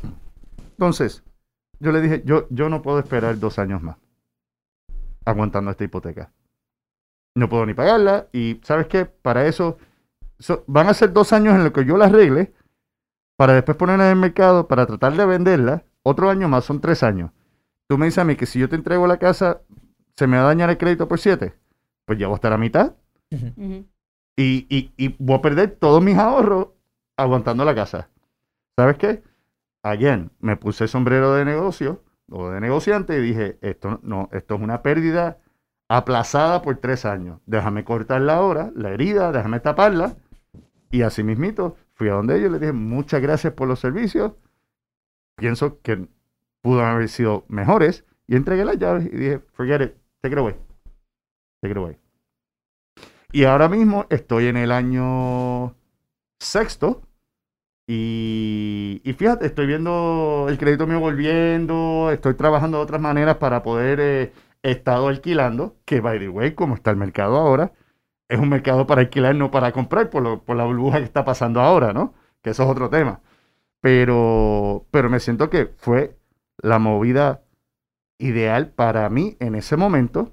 Entonces, 0.77 1.25
yo 1.81 1.91
le 1.93 2.01
dije, 2.01 2.23
yo, 2.25 2.47
yo 2.51 2.69
no 2.69 2.83
puedo 2.83 2.99
esperar 2.99 3.39
dos 3.39 3.59
años 3.59 3.83
más 3.83 3.97
aguantando 5.25 5.71
esta 5.71 5.85
hipoteca. 5.85 6.33
No 7.35 7.49
puedo 7.49 7.67
ni 7.67 7.75
pagarla 7.75 8.29
y 8.33 8.61
¿sabes 8.63 8.87
qué? 8.87 9.05
Para 9.05 9.47
eso 9.47 9.79
van 10.67 10.89
a 10.89 10.95
ser 10.95 11.13
dos 11.13 11.33
años 11.33 11.55
en 11.55 11.65
los 11.65 11.73
que 11.73 11.85
yo 11.85 11.97
la 11.97 12.07
arregle 12.07 12.55
para 13.37 13.53
después 13.53 13.77
ponerla 13.77 14.07
en 14.07 14.13
el 14.13 14.17
mercado, 14.17 14.69
para 14.69 14.87
tratar 14.87 15.15
de 15.15 15.27
venderla 15.27 15.85
otro 16.03 16.31
año 16.31 16.49
más, 16.49 16.65
son 16.65 16.81
tres 16.81 17.03
años. 17.03 17.31
Tú 17.89 17.99
me 17.99 18.07
dices 18.07 18.19
a 18.19 18.25
mí 18.25 18.37
que 18.37 18.47
si 18.47 18.59
yo 18.59 18.69
te 18.69 18.77
entrego 18.77 19.07
la 19.07 19.19
casa, 19.19 19.61
¿se 20.17 20.27
me 20.27 20.37
va 20.37 20.45
a 20.45 20.47
dañar 20.47 20.71
el 20.71 20.79
crédito 20.79 21.09
por 21.09 21.19
siete? 21.19 21.55
Pues 22.05 22.19
ya 22.19 22.29
voy 22.29 22.35
a 22.35 22.37
estar 22.37 22.53
a 22.53 22.59
mitad. 22.59 22.95
y, 24.37 25.17
voy 25.19 25.37
a 25.37 25.43
perder 25.43 25.73
todos 25.73 26.03
mis 26.03 26.17
ahorros 26.17 26.69
aguantando 27.17 27.65
la 27.65 27.75
casa. 27.75 28.09
¿Sabes 28.77 28.97
qué? 28.99 29.23
Again, 29.87 30.31
me 30.41 30.57
puse 30.57 30.89
sombrero 30.89 31.35
de 31.35 31.45
negocio 31.45 32.03
o 32.31 32.51
de 32.51 32.61
negociante 32.61 33.19
y 33.19 33.23
dije, 33.23 33.59
esto 33.61 34.01
no, 34.03 34.29
esto 34.33 34.57
es 34.57 34.61
una 34.61 34.83
pérdida 34.83 35.39
aplazada 35.89 36.63
por 36.63 36.79
tres 36.79 37.05
años. 37.05 37.41
Déjame 37.47 37.85
cortar 37.85 38.21
la 38.21 38.41
hora, 38.41 38.73
la 38.75 38.91
herida, 38.91 39.31
déjame 39.31 39.61
taparla. 39.61 40.17
Y 40.91 41.03
así 41.03 41.23
mismito, 41.23 41.77
fui 41.95 42.09
a 42.09 42.15
donde 42.15 42.39
ellos, 42.39 42.51
les 42.51 42.61
dije, 42.61 42.73
muchas 42.73 43.21
gracias 43.21 43.53
por 43.53 43.69
los 43.69 43.79
servicios 43.79 44.33
pienso 45.37 45.81
que 45.83 46.09
pudo 46.63 46.85
haber 46.85 47.09
sido 47.09 47.45
mejores 47.49 48.05
y 48.27 48.37
entregué 48.37 48.65
las 48.65 48.79
llaves 48.79 49.07
y 49.07 49.17
dije, 49.17 49.39
forget 49.53 49.83
it, 49.83 49.95
take 50.21 50.33
it 50.33 50.39
away. 50.39 50.55
Take 51.63 51.73
it 51.73 51.77
away. 51.77 51.99
Y 53.33 53.45
ahora 53.45 53.69
mismo 53.69 54.07
estoy 54.09 54.47
en 54.47 54.57
el 54.57 54.73
año 54.73 55.77
sexto 56.41 57.03
y, 57.89 59.15
fíjate, 59.17 59.47
estoy 59.47 59.67
viendo 59.67 60.47
el 60.49 60.59
crédito 60.59 60.87
mío 60.87 61.01
volviendo, 61.01 62.11
estoy 62.13 62.35
trabajando 62.35 62.79
de 62.79 62.85
otras 62.85 63.01
maneras 63.01 63.37
para 63.37 63.63
poder, 63.63 64.01
eh, 64.01 64.33
estado 64.71 65.09
alquilando, 65.09 65.77
que 65.85 66.01
by 66.01 66.19
the 66.19 66.29
way, 66.29 66.55
como 66.55 66.75
está 66.75 66.91
el 66.91 66.97
mercado 66.97 67.37
ahora, 67.37 67.73
es 68.29 68.39
un 68.39 68.49
mercado 68.49 68.87
para 68.87 69.03
alquilar, 69.03 69.35
no 69.35 69.51
para 69.51 69.73
comprar, 69.73 70.11
por, 70.11 70.23
lo, 70.23 70.43
por 70.43 70.57
la 70.57 70.65
burbuja 70.65 70.99
que 70.99 71.05
está 71.05 71.25
pasando 71.25 71.61
ahora, 71.61 71.93
¿no? 71.93 72.15
Que 72.43 72.51
eso 72.51 72.65
es 72.65 72.69
otro 72.69 72.91
tema. 72.91 73.21
Pero, 73.81 74.87
pero 74.91 75.09
me 75.11 75.21
siento 75.21 75.51
que 75.51 75.67
fue 75.77 76.17
la 76.59 76.79
movida 76.79 77.43
ideal 78.19 78.71
para 78.71 79.09
mí 79.11 79.37
en 79.41 79.55
ese 79.55 79.77
momento. 79.77 80.33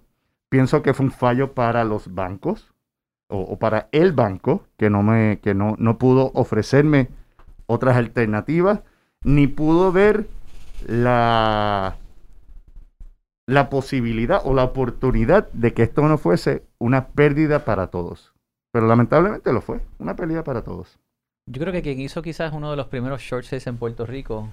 Pienso 0.50 0.82
que 0.82 0.94
fue 0.94 1.06
un 1.08 1.12
fallo 1.12 1.54
para 1.54 1.84
los 1.84 2.14
bancos 2.14 2.74
o, 3.28 3.58
para 3.60 3.90
el 3.92 4.12
banco 4.14 4.68
que 4.78 4.90
no 4.90 5.02
me 5.02 5.40
que 5.42 5.56
no, 5.56 5.76
no 5.80 5.98
pudo 5.98 6.32
ofrecerme 6.36 7.10
otras 7.66 7.98
alternativas 7.98 8.82
ni 9.24 9.48
pudo 9.48 9.92
ver 9.92 10.28
la 10.86 11.98
la 13.46 13.70
posibilidad 13.70 14.42
o 14.46 14.54
la 14.54 14.64
oportunidad 14.64 15.52
de 15.52 15.74
que 15.74 15.84
esto 15.84 16.02
no 16.08 16.18
fuese 16.18 16.64
una 16.80 17.08
pérdida 17.08 17.66
para 17.66 17.88
todos. 17.88 18.34
Pero 18.72 18.88
lamentablemente 18.88 19.52
lo 19.52 19.62
fue, 19.62 19.82
una 20.00 20.16
pérdida 20.16 20.44
para 20.44 20.64
todos. 20.64 20.98
Yo 21.46 21.62
creo 21.62 21.74
que 21.74 21.82
quien 21.82 22.00
hizo 22.00 22.22
quizás 22.22 22.54
uno 22.54 22.72
de 22.72 22.78
los 22.78 22.88
primeros 22.88 23.22
short 23.22 23.46
sales 23.46 23.68
en 23.68 23.78
Puerto 23.78 24.06
Rico 24.06 24.50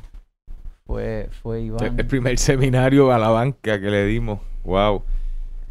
fue, 0.87 1.29
fue 1.40 1.62
Iván. 1.62 1.99
El 1.99 2.07
primer 2.07 2.37
seminario 2.38 3.12
a 3.12 3.19
la 3.19 3.31
banca 3.31 3.81
que 3.81 3.90
le 3.90 4.07
dimos. 4.07 4.40
Wow. 4.64 5.05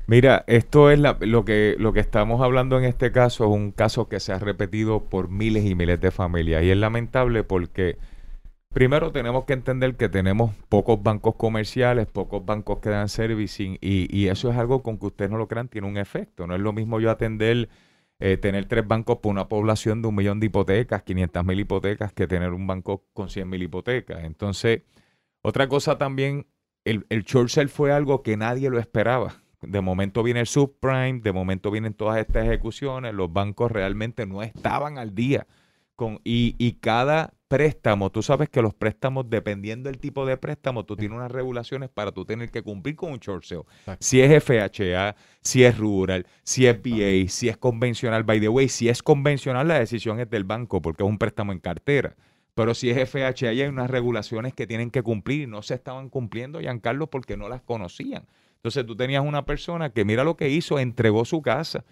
Mira, 0.09 0.43
esto 0.47 0.89
es 0.89 0.97
lo, 0.97 1.45
que, 1.45 1.75
lo 1.77 1.93
que 1.93 1.99
estamos 1.99 2.41
hablando 2.41 2.79
en 2.79 2.83
este 2.83 3.11
caso, 3.11 3.43
es 3.43 3.51
un 3.51 3.71
caso 3.71 4.09
que 4.09 4.19
se 4.19 4.33
ha 4.33 4.39
repetido 4.39 5.03
por 5.03 5.29
miles 5.29 5.63
y 5.65 5.75
miles 5.75 6.01
de 6.01 6.09
familias. 6.09 6.63
Y 6.63 6.71
es 6.71 6.77
lamentable 6.77 7.43
porque 7.43 7.99
primero 8.73 9.11
tenemos 9.11 9.45
que 9.45 9.53
entender 9.53 9.97
que 9.97 10.09
tenemos 10.09 10.55
pocos 10.67 11.03
bancos 11.03 11.35
comerciales, 11.35 12.07
pocos 12.07 12.43
bancos 12.43 12.79
que 12.79 12.89
dan 12.89 13.07
servicing, 13.07 13.77
y, 13.81 14.07
y 14.09 14.29
eso 14.29 14.49
es 14.49 14.57
algo 14.57 14.81
con 14.81 14.97
que 14.97 15.05
ustedes 15.05 15.29
no 15.29 15.37
lo 15.37 15.47
crean, 15.47 15.67
tiene 15.67 15.87
un 15.87 15.97
efecto. 15.97 16.47
No 16.47 16.55
es 16.55 16.61
lo 16.61 16.73
mismo 16.73 16.99
yo 16.99 17.11
atender 17.11 17.69
eh, 18.19 18.37
tener 18.37 18.65
tres 18.65 18.87
bancos 18.87 19.19
por 19.19 19.29
una 19.29 19.47
población 19.47 20.01
de 20.01 20.07
un 20.07 20.15
millón 20.15 20.39
de 20.39 20.47
hipotecas, 20.47 21.03
500 21.03 21.45
mil 21.45 21.59
hipotecas, 21.59 22.13
que 22.13 22.25
tener 22.25 22.53
un 22.53 22.65
banco 22.65 23.05
con 23.13 23.29
100 23.29 23.47
mil 23.47 23.61
hipotecas. 23.61 24.23
Entonces, 24.23 24.81
otra 25.43 25.67
cosa 25.69 25.99
también, 25.99 26.47
el, 26.83 27.05
el 27.09 27.25
short 27.25 27.51
fue 27.67 27.91
algo 27.91 28.23
que 28.23 28.37
nadie 28.37 28.71
lo 28.71 28.79
esperaba. 28.79 29.43
De 29.61 29.81
momento 29.81 30.23
viene 30.23 30.39
el 30.39 30.47
subprime, 30.47 31.19
de 31.21 31.33
momento 31.33 31.71
vienen 31.71 31.93
todas 31.93 32.17
estas 32.17 32.45
ejecuciones, 32.45 33.13
los 33.13 33.31
bancos 33.31 33.71
realmente 33.71 34.25
no 34.25 34.41
estaban 34.41 34.97
al 34.97 35.13
día. 35.13 35.47
Con, 35.95 36.21
y, 36.23 36.55
y 36.57 36.73
cada 36.73 37.33
préstamo, 37.49 38.11
tú 38.11 38.21
sabes 38.21 38.47
que 38.47 38.61
los 38.61 38.73
préstamos, 38.75 39.29
dependiendo 39.29 39.89
del 39.89 39.97
tipo 39.97 40.25
de 40.25 40.37
préstamo, 40.37 40.85
tú 40.85 40.95
tienes 40.95 41.17
unas 41.17 41.31
regulaciones 41.31 41.89
para 41.89 42.11
tú 42.11 42.23
tener 42.23 42.51
que 42.51 42.61
cumplir 42.61 42.95
con 42.95 43.11
un 43.11 43.17
short 43.17 43.43
sale. 43.43 43.63
Si 43.99 44.21
es 44.21 44.43
FHA, 44.43 45.15
si 45.41 45.63
es 45.63 45.77
rural, 45.77 46.27
si 46.43 46.67
es 46.67 46.77
VA, 46.77 47.27
si 47.27 47.49
es 47.49 47.57
convencional, 47.57 48.23
by 48.23 48.39
the 48.39 48.47
way, 48.47 48.69
si 48.69 48.87
es 48.87 49.01
convencional, 49.01 49.67
la 49.67 49.79
decisión 49.79 50.19
es 50.19 50.29
del 50.29 50.43
banco 50.43 50.81
porque 50.81 51.03
es 51.03 51.09
un 51.09 51.17
préstamo 51.17 51.51
en 51.51 51.59
cartera. 51.59 52.15
Pero 52.53 52.75
si 52.75 52.91
es 52.91 53.09
FHA, 53.09 53.49
hay 53.49 53.61
unas 53.63 53.89
regulaciones 53.89 54.53
que 54.53 54.67
tienen 54.67 54.91
que 54.91 55.01
cumplir 55.01 55.41
y 55.41 55.47
no 55.47 55.63
se 55.63 55.73
estaban 55.73 56.09
cumpliendo, 56.09 56.59
Giancarlo, 56.59 57.09
porque 57.09 57.35
no 57.35 57.49
las 57.49 57.61
conocían. 57.61 58.27
Entonces 58.59 58.85
tú 58.85 58.95
tenías 58.95 59.23
una 59.23 59.45
persona 59.45 59.91
que 59.91 60.05
mira 60.05 60.23
lo 60.23 60.35
que 60.37 60.49
hizo, 60.49 60.79
entregó 60.79 61.25
su 61.25 61.41
casa 61.41 61.83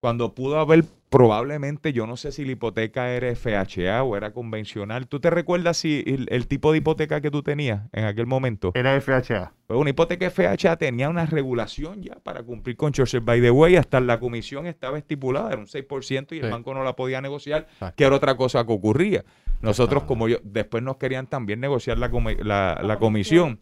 cuando 0.00 0.34
pudo 0.34 0.60
haber 0.60 0.84
probablemente, 1.08 1.92
yo 1.92 2.06
no 2.06 2.16
sé 2.16 2.30
si 2.30 2.44
la 2.44 2.52
hipoteca 2.52 3.10
era 3.10 3.34
FHA 3.34 4.02
o 4.02 4.16
era 4.16 4.32
convencional. 4.32 5.08
¿Tú 5.08 5.20
te 5.20 5.30
recuerdas 5.30 5.78
si 5.78 6.04
el, 6.28 6.46
tipo 6.46 6.72
de 6.72 6.78
hipoteca 6.78 7.20
que 7.20 7.30
tú 7.30 7.42
tenías 7.42 7.82
en 7.92 8.04
aquel 8.04 8.26
momento? 8.26 8.72
Era 8.74 9.00
FHA. 9.00 9.52
Pues 9.66 9.80
una 9.80 9.90
hipoteca 9.90 10.30
FHA 10.30 10.76
tenía 10.76 11.08
una 11.08 11.26
regulación 11.26 12.02
ya 12.02 12.16
para 12.16 12.42
cumplir 12.42 12.76
con 12.76 12.92
Churchill. 12.92 13.20
By 13.20 13.40
the 13.40 13.50
way, 13.50 13.76
hasta 13.76 13.98
la 14.00 14.20
comisión 14.20 14.66
estaba 14.66 14.98
estipulada, 14.98 15.48
era 15.52 15.58
un 15.58 15.66
6% 15.66 16.36
y 16.36 16.38
el 16.40 16.50
banco 16.50 16.74
no 16.74 16.84
la 16.84 16.94
podía 16.94 17.20
negociar, 17.20 17.66
que 17.96 18.04
era 18.04 18.14
otra 18.14 18.36
cosa 18.36 18.64
que 18.66 18.72
ocurría. 18.72 19.24
Nosotros, 19.60 20.04
como 20.04 20.28
yo, 20.28 20.36
después 20.44 20.82
nos 20.82 20.98
querían 20.98 21.26
también 21.26 21.60
negociar 21.60 21.98
la, 21.98 22.80
la 22.82 22.98
comisión. 22.98 23.60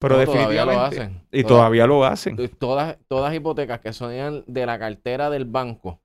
Pero 0.00 0.16
No, 0.16 0.24
todavía 0.24 0.64
lo 0.64 0.70
definitivamente. 0.72 1.00
hacen. 1.00 1.22
Y 1.30 1.42
Toda- 1.42 1.48
todavía 1.56 1.86
lo 1.86 2.04
hacen. 2.04 2.48
Todas, 2.58 2.96
todas 3.06 3.34
hipotecas 3.34 3.80
que 3.80 3.92
son 3.92 4.44
de 4.46 4.66
la 4.66 4.78
cartera 4.78 5.28
del 5.30 5.44
banco, 5.44 6.00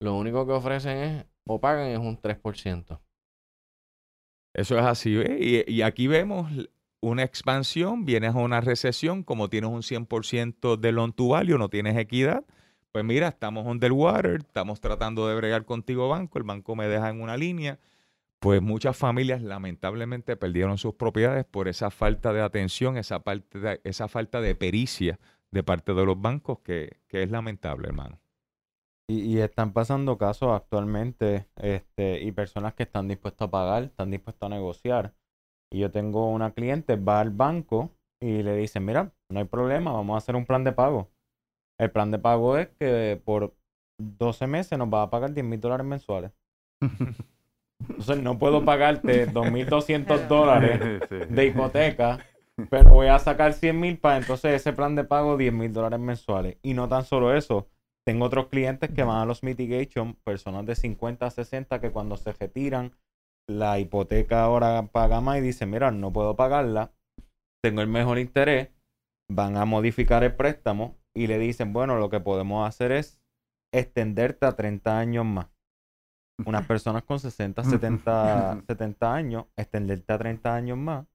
lo 0.00 0.16
único 0.16 0.46
que 0.46 0.52
ofrecen 0.52 0.98
es, 0.98 1.24
o 1.48 1.58
pagan 1.58 1.86
es 1.88 1.98
un 1.98 2.16
3%. 2.20 3.00
Eso 4.54 4.78
es 4.78 4.84
así. 4.84 5.16
¿eh? 5.16 5.64
Y, 5.66 5.72
y 5.72 5.82
aquí 5.82 6.06
vemos 6.06 6.50
una 7.02 7.22
expansión, 7.22 8.04
vienes 8.04 8.34
a 8.34 8.38
una 8.38 8.60
recesión, 8.60 9.22
como 9.22 9.48
tienes 9.48 9.70
un 9.70 9.82
100% 9.82 10.76
de 10.76 10.92
loan 10.92 11.12
to 11.12 11.28
value, 11.28 11.56
no 11.56 11.68
tienes 11.68 11.96
equidad. 11.96 12.44
Pues 12.92 13.04
mira, 13.04 13.28
estamos 13.28 13.66
underwater, 13.66 14.40
estamos 14.40 14.80
tratando 14.80 15.28
de 15.28 15.36
bregar 15.36 15.64
contigo 15.64 16.08
banco, 16.08 16.38
el 16.38 16.44
banco 16.44 16.74
me 16.76 16.88
deja 16.88 17.08
en 17.08 17.22
una 17.22 17.36
línea. 17.36 17.78
Pues 18.40 18.62
muchas 18.62 18.96
familias 18.96 19.42
lamentablemente 19.42 20.36
perdieron 20.36 20.78
sus 20.78 20.94
propiedades 20.94 21.44
por 21.44 21.68
esa 21.68 21.90
falta 21.90 22.32
de 22.32 22.40
atención, 22.40 22.96
esa, 22.96 23.20
parte 23.20 23.58
de- 23.60 23.80
esa 23.84 24.08
falta 24.08 24.40
de 24.40 24.54
pericia 24.54 25.18
de 25.52 25.62
parte 25.62 25.92
de 25.94 26.06
los 26.06 26.20
bancos, 26.20 26.60
que, 26.60 26.98
que 27.08 27.22
es 27.22 27.30
lamentable, 27.30 27.88
hermano. 27.88 28.18
Y, 29.08 29.22
y 29.22 29.40
están 29.40 29.72
pasando 29.72 30.16
casos 30.16 30.50
actualmente, 30.52 31.48
este, 31.56 32.22
y 32.22 32.32
personas 32.32 32.74
que 32.74 32.84
están 32.84 33.08
dispuestas 33.08 33.48
a 33.48 33.50
pagar, 33.50 33.82
están 33.84 34.10
dispuestas 34.10 34.46
a 34.46 34.54
negociar. 34.54 35.14
Y 35.72 35.80
yo 35.80 35.90
tengo 35.90 36.30
una 36.30 36.52
cliente, 36.52 36.96
va 36.96 37.20
al 37.20 37.30
banco 37.30 37.90
y 38.22 38.42
le 38.42 38.56
dicen, 38.56 38.84
mira, 38.84 39.12
no 39.28 39.40
hay 39.40 39.46
problema, 39.46 39.92
vamos 39.92 40.14
a 40.14 40.18
hacer 40.18 40.36
un 40.36 40.46
plan 40.46 40.64
de 40.64 40.72
pago. 40.72 41.10
El 41.78 41.90
plan 41.90 42.10
de 42.10 42.18
pago 42.18 42.56
es 42.58 42.68
que 42.68 43.20
por 43.24 43.54
12 43.98 44.46
meses 44.46 44.78
nos 44.78 44.88
va 44.92 45.02
a 45.02 45.10
pagar 45.10 45.32
10 45.34 45.46
mil 45.46 45.60
dólares 45.60 45.86
mensuales. 45.86 46.32
Entonces 47.88 48.22
no 48.22 48.38
puedo 48.38 48.64
pagarte 48.64 49.28
2.200 49.32 50.28
dólares 50.28 51.00
de 51.28 51.46
hipoteca, 51.46 52.18
pero 52.68 52.90
voy 52.90 53.08
a 53.08 53.18
sacar 53.18 53.52
100 53.52 53.80
mil 53.80 53.98
para 53.98 54.18
entonces 54.18 54.54
ese 54.54 54.72
plan 54.72 54.94
de 54.94 55.04
pago 55.04 55.36
10 55.36 55.52
mil 55.52 55.72
dólares 55.72 56.00
mensuales. 56.00 56.56
Y 56.62 56.74
no 56.74 56.88
tan 56.88 57.04
solo 57.04 57.34
eso, 57.34 57.68
tengo 58.06 58.26
otros 58.26 58.48
clientes 58.48 58.90
que 58.90 59.02
van 59.02 59.18
a 59.18 59.26
los 59.26 59.42
mitigation, 59.42 60.14
personas 60.24 60.66
de 60.66 60.74
50 60.74 61.26
a 61.26 61.30
60 61.30 61.80
que 61.80 61.90
cuando 61.90 62.16
se 62.16 62.32
retiran, 62.32 62.92
la 63.48 63.78
hipoteca 63.78 64.42
ahora 64.42 64.82
paga 64.92 65.20
más 65.20 65.38
y 65.38 65.40
dicen, 65.40 65.70
mira, 65.70 65.90
no 65.90 66.12
puedo 66.12 66.36
pagarla, 66.36 66.92
tengo 67.62 67.82
el 67.82 67.88
mejor 67.88 68.18
interés, 68.18 68.70
van 69.28 69.56
a 69.56 69.64
modificar 69.64 70.24
el 70.24 70.34
préstamo 70.34 70.96
y 71.14 71.26
le 71.26 71.38
dicen, 71.38 71.72
bueno, 71.72 71.98
lo 71.98 72.10
que 72.10 72.20
podemos 72.20 72.66
hacer 72.66 72.92
es 72.92 73.20
extenderte 73.72 74.46
a 74.46 74.52
30 74.52 74.98
años 74.98 75.24
más. 75.24 75.48
Unas 76.46 76.66
personas 76.66 77.02
con 77.04 77.18
60, 77.18 77.62
70, 77.64 78.62
70 78.66 79.14
años, 79.14 79.44
extenderte 79.56 80.12
a 80.12 80.18
30 80.18 80.54
años 80.54 80.78
más. 80.78 81.06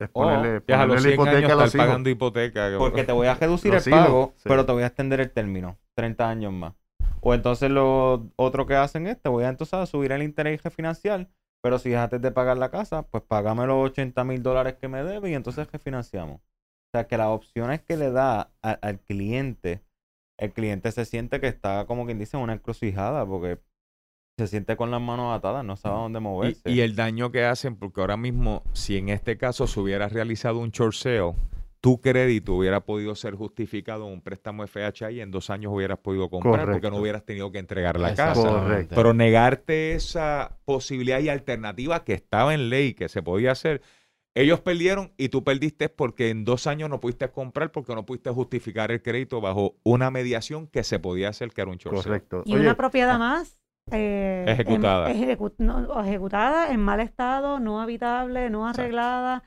Es 0.00 0.10
Oh, 0.12 0.22
ponerle, 0.24 0.54
los 0.54 0.66
la 0.66 0.66
100 0.66 0.80
años 0.80 1.12
hipoteca 1.14 1.52
a 1.52 1.56
los 1.56 1.74
hijos. 1.74 1.86
pagando 1.86 2.10
hipoteca. 2.10 2.70
Porque 2.78 3.04
te 3.04 3.12
voy 3.12 3.26
a 3.28 3.34
reducir 3.34 3.72
Los 3.72 3.86
el 3.86 3.92
hijos, 3.92 4.04
pago, 4.04 4.32
sí. 4.36 4.42
pero 4.44 4.66
te 4.66 4.72
voy 4.72 4.82
a 4.82 4.86
extender 4.86 5.20
el 5.20 5.30
término, 5.30 5.78
30 5.94 6.28
años 6.28 6.52
más. 6.52 6.74
O 7.20 7.32
entonces 7.32 7.70
lo 7.70 8.28
otro 8.36 8.66
que 8.66 8.74
hacen 8.74 9.06
es, 9.06 9.20
te 9.20 9.28
voy 9.28 9.44
a 9.44 9.48
entonces 9.48 9.74
a 9.74 9.86
subir 9.86 10.12
el 10.12 10.22
interés 10.22 10.60
y 10.60 10.62
refinanciar, 10.62 11.28
pero 11.62 11.78
si 11.78 11.90
dejaste 11.90 12.18
de 12.18 12.30
pagar 12.32 12.58
la 12.58 12.70
casa, 12.70 13.02
pues 13.04 13.22
págame 13.22 13.66
los 13.66 13.76
80 13.90 14.24
mil 14.24 14.42
dólares 14.42 14.74
que 14.74 14.88
me 14.88 15.02
debe 15.02 15.30
y 15.30 15.34
entonces 15.34 15.70
refinanciamos. 15.72 16.40
O 16.40 16.90
sea 16.92 17.06
que 17.06 17.16
las 17.16 17.28
opciones 17.28 17.80
que 17.82 17.96
le 17.96 18.10
da 18.10 18.50
a- 18.62 18.70
al 18.82 19.00
cliente, 19.00 19.82
el 20.38 20.52
cliente 20.52 20.90
se 20.92 21.04
siente 21.04 21.40
que 21.40 21.46
está 21.48 21.86
como 21.86 22.04
quien 22.04 22.18
dice 22.18 22.36
en 22.36 22.42
una 22.42 22.52
encrucijada 22.54 23.24
porque 23.24 23.58
se 24.36 24.46
siente 24.48 24.76
con 24.76 24.90
las 24.90 25.00
manos 25.00 25.36
atadas, 25.36 25.64
no 25.64 25.76
sabe 25.76 25.96
dónde 25.96 26.20
moverse. 26.20 26.68
y 26.70 26.80
el 26.80 26.96
daño 26.96 27.30
que 27.30 27.44
hacen, 27.44 27.76
porque 27.76 28.00
ahora 28.00 28.16
mismo, 28.16 28.62
si 28.72 28.96
en 28.96 29.08
este 29.08 29.36
caso 29.36 29.66
se 29.66 29.78
hubiera 29.78 30.08
realizado 30.08 30.58
un 30.58 30.72
sale, 30.72 31.32
tu 31.80 32.00
crédito 32.00 32.54
hubiera 32.54 32.80
podido 32.80 33.14
ser 33.14 33.34
justificado 33.34 34.06
en 34.06 34.14
un 34.14 34.20
préstamo 34.22 34.66
FHA 34.66 35.10
y 35.12 35.20
en 35.20 35.30
dos 35.30 35.50
años 35.50 35.72
hubieras 35.72 35.98
podido 35.98 36.30
comprar 36.30 36.70
porque 36.70 36.90
no 36.90 36.96
hubieras 36.96 37.24
tenido 37.24 37.52
que 37.52 37.58
entregar 37.58 38.00
la 38.00 38.14
casa. 38.14 38.42
Correcto. 38.42 38.94
Pero 38.94 39.12
negarte 39.12 39.92
esa 39.92 40.56
posibilidad 40.64 41.20
y 41.20 41.28
alternativa 41.28 42.02
que 42.02 42.14
estaba 42.14 42.54
en 42.54 42.70
ley, 42.70 42.94
que 42.94 43.10
se 43.10 43.22
podía 43.22 43.52
hacer, 43.52 43.82
ellos 44.34 44.60
perdieron 44.60 45.12
y 45.16 45.28
tú 45.28 45.44
perdiste 45.44 45.90
porque 45.90 46.30
en 46.30 46.44
dos 46.44 46.66
años 46.66 46.88
no 46.88 47.00
pudiste 47.00 47.30
comprar 47.30 47.70
porque 47.70 47.94
no 47.94 48.06
pudiste 48.06 48.30
justificar 48.30 48.90
el 48.90 49.02
crédito 49.02 49.42
bajo 49.42 49.76
una 49.84 50.10
mediación 50.10 50.66
que 50.66 50.82
se 50.84 50.98
podía 50.98 51.28
hacer, 51.28 51.50
que 51.50 51.60
era 51.60 51.70
un 51.70 51.78
sale. 51.78 51.96
Correcto. 51.96 52.42
Y 52.46 52.54
Oye, 52.54 52.62
una 52.62 52.76
propiedad 52.76 53.18
más 53.18 53.58
eh, 53.90 54.44
en- 54.46 54.48
Ejecutada. 54.48 55.10
ejecu- 55.10 55.54
no, 55.58 56.00
ejecutada, 56.04 56.72
en 56.72 56.80
mal 56.80 57.00
estado, 57.00 57.60
no 57.60 57.80
habitable, 57.80 58.50
no 58.50 58.60
Exacto. 58.62 58.82
arreglada, 58.82 59.42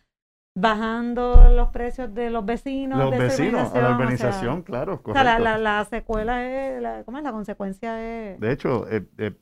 bajando 0.56 1.50
los 1.56 1.70
precios 1.70 2.14
de 2.14 2.30
los 2.30 2.46
vecinos. 2.46 3.00
los 3.00 3.12
de 3.12 3.18
vecinos, 3.20 3.62
a 3.62 3.64
la 3.64 3.68
o 3.68 3.72
sea, 3.88 3.96
urbanización, 3.98 4.62
claro, 4.64 5.02
O 5.04 5.14
sea, 5.14 5.24
la, 5.24 5.40
la, 5.40 5.58
la 5.58 5.86
secuela 5.86 6.46
es, 6.46 6.82
la, 6.82 7.04
¿cómo 7.04 7.18
es? 7.18 7.24
La 7.24 7.32
consecuencia 7.32 8.02
es... 8.34 8.40
De 8.40 8.52
hecho, 8.52 8.88
eh, 8.90 9.06
eh, 9.18 9.36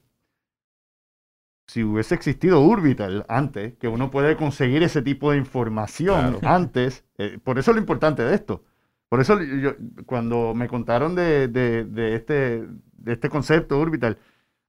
si 1.68 1.84
hubiese 1.84 2.16
existido 2.16 2.62
Urbital 2.62 3.26
antes, 3.28 3.76
que 3.78 3.88
uno 3.88 4.12
puede 4.12 4.38
conseguir 4.38 4.84
ese 4.84 5.02
tipo 5.02 5.32
de 5.32 5.38
información 5.38 6.38
antes, 6.44 7.06
eh, 7.18 7.40
por 7.44 7.58
eso 7.60 7.72
es 7.72 7.76
lo 7.76 7.82
importante 7.82 8.24
de 8.24 8.36
esto. 8.36 8.64
Por 9.10 9.20
eso 9.22 9.42
yo, 9.42 9.72
cuando 10.06 10.54
me 10.54 10.68
contaron 10.68 11.16
de, 11.16 11.48
de- 11.48 11.86
de 11.86 12.16
este, 12.16 12.68
de 12.98 13.14
este 13.14 13.30
concepto 13.30 13.80
Urbital, 13.80 14.18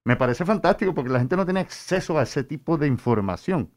me 0.07 0.15
parece 0.15 0.45
fantástico 0.45 0.93
porque 0.93 1.09
la 1.11 1.19
gente 1.19 1.35
no 1.35 1.43
tiene 1.43 1.59
acceso 1.59 2.17
a 2.17 2.23
ese 2.23 2.45
tipo 2.45 2.77
de 2.77 2.87
información. 2.87 3.73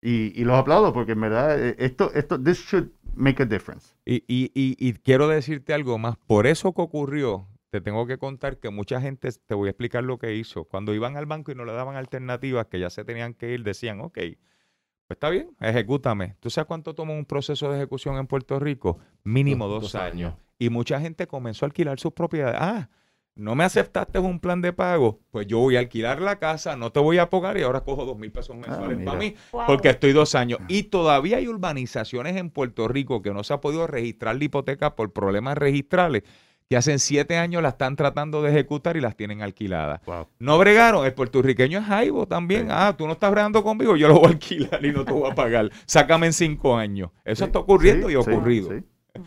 Y, 0.00 0.32
y 0.40 0.44
los 0.44 0.56
aplaudo 0.56 0.94
porque 0.94 1.12
en 1.12 1.20
verdad 1.20 1.62
eh, 1.62 1.76
esto, 1.78 2.10
esto, 2.14 2.42
this 2.42 2.58
should 2.58 2.88
make 3.14 3.42
a 3.42 3.46
difference. 3.46 3.94
Y, 4.06 4.24
y, 4.28 4.50
y, 4.54 4.76
y 4.78 4.94
quiero 4.94 5.28
decirte 5.28 5.74
algo 5.74 5.98
más. 5.98 6.16
Por 6.26 6.46
eso 6.46 6.72
que 6.72 6.80
ocurrió, 6.80 7.48
te 7.68 7.82
tengo 7.82 8.06
que 8.06 8.16
contar 8.16 8.56
que 8.56 8.70
mucha 8.70 8.98
gente, 8.98 9.28
te 9.44 9.54
voy 9.54 9.66
a 9.68 9.72
explicar 9.72 10.04
lo 10.04 10.18
que 10.18 10.34
hizo. 10.34 10.64
Cuando 10.64 10.94
iban 10.94 11.18
al 11.18 11.26
banco 11.26 11.52
y 11.52 11.54
no 11.54 11.66
le 11.66 11.72
daban 11.74 11.96
alternativas, 11.96 12.68
que 12.68 12.80
ya 12.80 12.88
se 12.88 13.04
tenían 13.04 13.34
que 13.34 13.52
ir, 13.52 13.62
decían, 13.62 14.00
ok, 14.00 14.14
pues 14.14 15.16
está 15.16 15.28
bien, 15.28 15.50
ejecútame. 15.60 16.36
¿Tú 16.40 16.48
sabes 16.48 16.66
cuánto 16.66 16.94
toma 16.94 17.12
un 17.12 17.26
proceso 17.26 17.70
de 17.70 17.76
ejecución 17.76 18.16
en 18.16 18.26
Puerto 18.26 18.58
Rico? 18.58 19.00
Mínimo 19.22 19.68
dos, 19.68 19.82
Dos 19.82 19.94
años. 19.96 20.32
años. 20.32 20.34
Y 20.58 20.70
mucha 20.70 20.98
gente 20.98 21.26
comenzó 21.26 21.66
a 21.66 21.68
alquilar 21.68 22.00
sus 22.00 22.12
propiedades. 22.12 22.56
Ah, 22.58 22.88
no 23.36 23.54
me 23.54 23.64
aceptaste 23.64 24.18
un 24.18 24.40
plan 24.40 24.62
de 24.62 24.72
pago, 24.72 25.20
pues 25.30 25.46
yo 25.46 25.58
voy 25.58 25.76
a 25.76 25.80
alquilar 25.80 26.20
la 26.22 26.38
casa, 26.38 26.74
no 26.74 26.90
te 26.90 27.00
voy 27.00 27.18
a 27.18 27.28
pagar 27.30 27.58
y 27.58 27.62
ahora 27.62 27.82
cojo 27.82 28.04
dos 28.06 28.16
mil 28.18 28.32
pesos 28.32 28.56
mensuales 28.56 28.96
mira. 28.98 29.12
para 29.12 29.18
mí. 29.22 29.34
Wow. 29.52 29.64
Porque 29.66 29.90
estoy 29.90 30.12
dos 30.12 30.34
años. 30.34 30.58
Y 30.68 30.84
todavía 30.84 31.36
hay 31.36 31.46
urbanizaciones 31.46 32.36
en 32.36 32.50
Puerto 32.50 32.88
Rico 32.88 33.20
que 33.22 33.32
no 33.32 33.44
se 33.44 33.52
ha 33.52 33.60
podido 33.60 33.86
registrar 33.86 34.36
la 34.36 34.44
hipoteca 34.44 34.96
por 34.96 35.12
problemas 35.12 35.58
registrales, 35.58 36.22
que 36.68 36.76
hacen 36.76 36.98
siete 36.98 37.36
años 37.36 37.62
la 37.62 37.68
están 37.70 37.94
tratando 37.94 38.42
de 38.42 38.50
ejecutar 38.50 38.96
y 38.96 39.00
las 39.00 39.16
tienen 39.16 39.42
alquiladas. 39.42 40.00
Wow. 40.06 40.28
No 40.38 40.58
bregaron, 40.58 41.04
el 41.06 41.14
puertorriqueño 41.14 41.78
es 41.78 41.84
jaibo 41.84 42.26
también. 42.26 42.62
Sí. 42.62 42.68
Ah, 42.70 42.94
tú 42.96 43.06
no 43.06 43.12
estás 43.12 43.30
bregando 43.30 43.62
conmigo, 43.62 43.96
yo 43.96 44.08
lo 44.08 44.14
voy 44.14 44.26
a 44.26 44.28
alquilar 44.30 44.84
y 44.84 44.92
no 44.92 45.04
te 45.04 45.12
voy 45.12 45.30
a 45.30 45.34
pagar. 45.34 45.70
Sácame 45.86 46.26
en 46.26 46.32
cinco 46.32 46.76
años. 46.76 47.10
Eso 47.24 47.44
Sí, 47.44 47.44
está 47.44 47.58
ocurriendo 47.58 48.08
sí, 48.08 48.14
y 48.14 48.16
ha 48.16 48.22
sí, 48.22 48.30
ocurrido. 48.30 48.70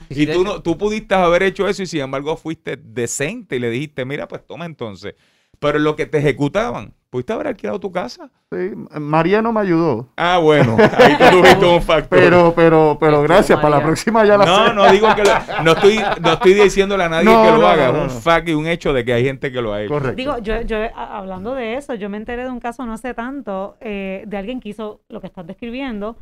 Y 0.10 0.28
tú, 0.28 0.44
no, 0.44 0.62
tú 0.62 0.78
pudiste 0.78 1.16
haber 1.16 1.44
hecho 1.44 1.68
eso 1.68 1.84
y 1.84 1.88
sin 1.88 2.02
embargo 2.02 2.36
fuiste 2.38 2.78
decente 2.78 3.56
y 3.56 3.60
le 3.60 3.70
dijiste, 3.70 4.06
mira, 4.06 4.28
pues 4.28 4.46
toma 4.46 4.66
entonces. 4.66 5.16
Pero 5.60 5.78
lo 5.78 5.98
que 5.98 6.06
te 6.06 6.20
ejecutaban, 6.20 6.94
pudiste 7.10 7.34
haber 7.34 7.48
alquilado 7.48 7.82
tu 7.82 7.92
casa. 7.92 8.32
Sí, 8.50 8.72
Mariano 8.98 9.52
me 9.52 9.60
ayudó. 9.60 10.08
Ah, 10.16 10.38
bueno, 10.38 10.78
ahí 10.98 11.18
tú 11.18 11.38
tuviste 11.42 11.66
un 11.66 11.82
factor. 11.82 12.18
Pero, 12.18 12.54
pero, 12.56 12.98
pero 12.98 13.22
gracias, 13.24 13.58
para 13.58 13.72
la 13.72 13.76
María. 13.78 13.88
próxima 13.88 14.26
ya 14.26 14.38
la 14.38 14.46
No, 14.46 14.68
sé. 14.70 14.74
no 14.74 14.90
digo 14.90 15.14
que 15.16 15.24
lo, 15.24 15.32
no 15.66 15.72
estoy, 15.74 16.00
no 16.22 16.32
estoy 16.34 16.54
diciéndole 16.54 17.04
a 17.04 17.10
nadie 17.10 17.26
No, 17.26 17.44
que 17.44 17.52
lo 17.52 17.58
no, 17.58 17.68
haga, 17.68 17.88
no, 17.88 17.94
no, 17.94 18.06
es 18.06 18.12
un 18.12 18.16
no. 18.16 18.22
fact 18.22 18.48
y 18.48 18.54
un 18.54 18.68
hecho 18.68 18.94
de 18.94 19.04
que 19.04 19.12
hay 19.12 19.26
gente 19.26 19.52
que 19.52 19.62
lo 19.62 19.74
ha 19.74 19.82
hecho. 19.84 19.94
Correcto. 19.96 20.16
Digo, 20.16 20.38
yo, 20.38 20.62
yo 20.62 20.78
hablando 20.96 21.54
de 21.56 21.76
eso, 21.76 21.94
yo 21.96 22.08
me 22.10 22.16
enteré 22.16 22.46
de 22.46 22.52
un 22.52 22.62
caso 22.62 22.86
no 22.86 22.94
hace 22.94 23.14
tanto 23.14 23.76
eh, 23.82 24.24
de 24.28 24.38
alguien 24.38 24.62
que 24.62 24.70
hizo 24.70 25.02
lo 25.10 25.20
que 25.20 25.28
estás 25.28 25.46
describiendo 25.46 26.16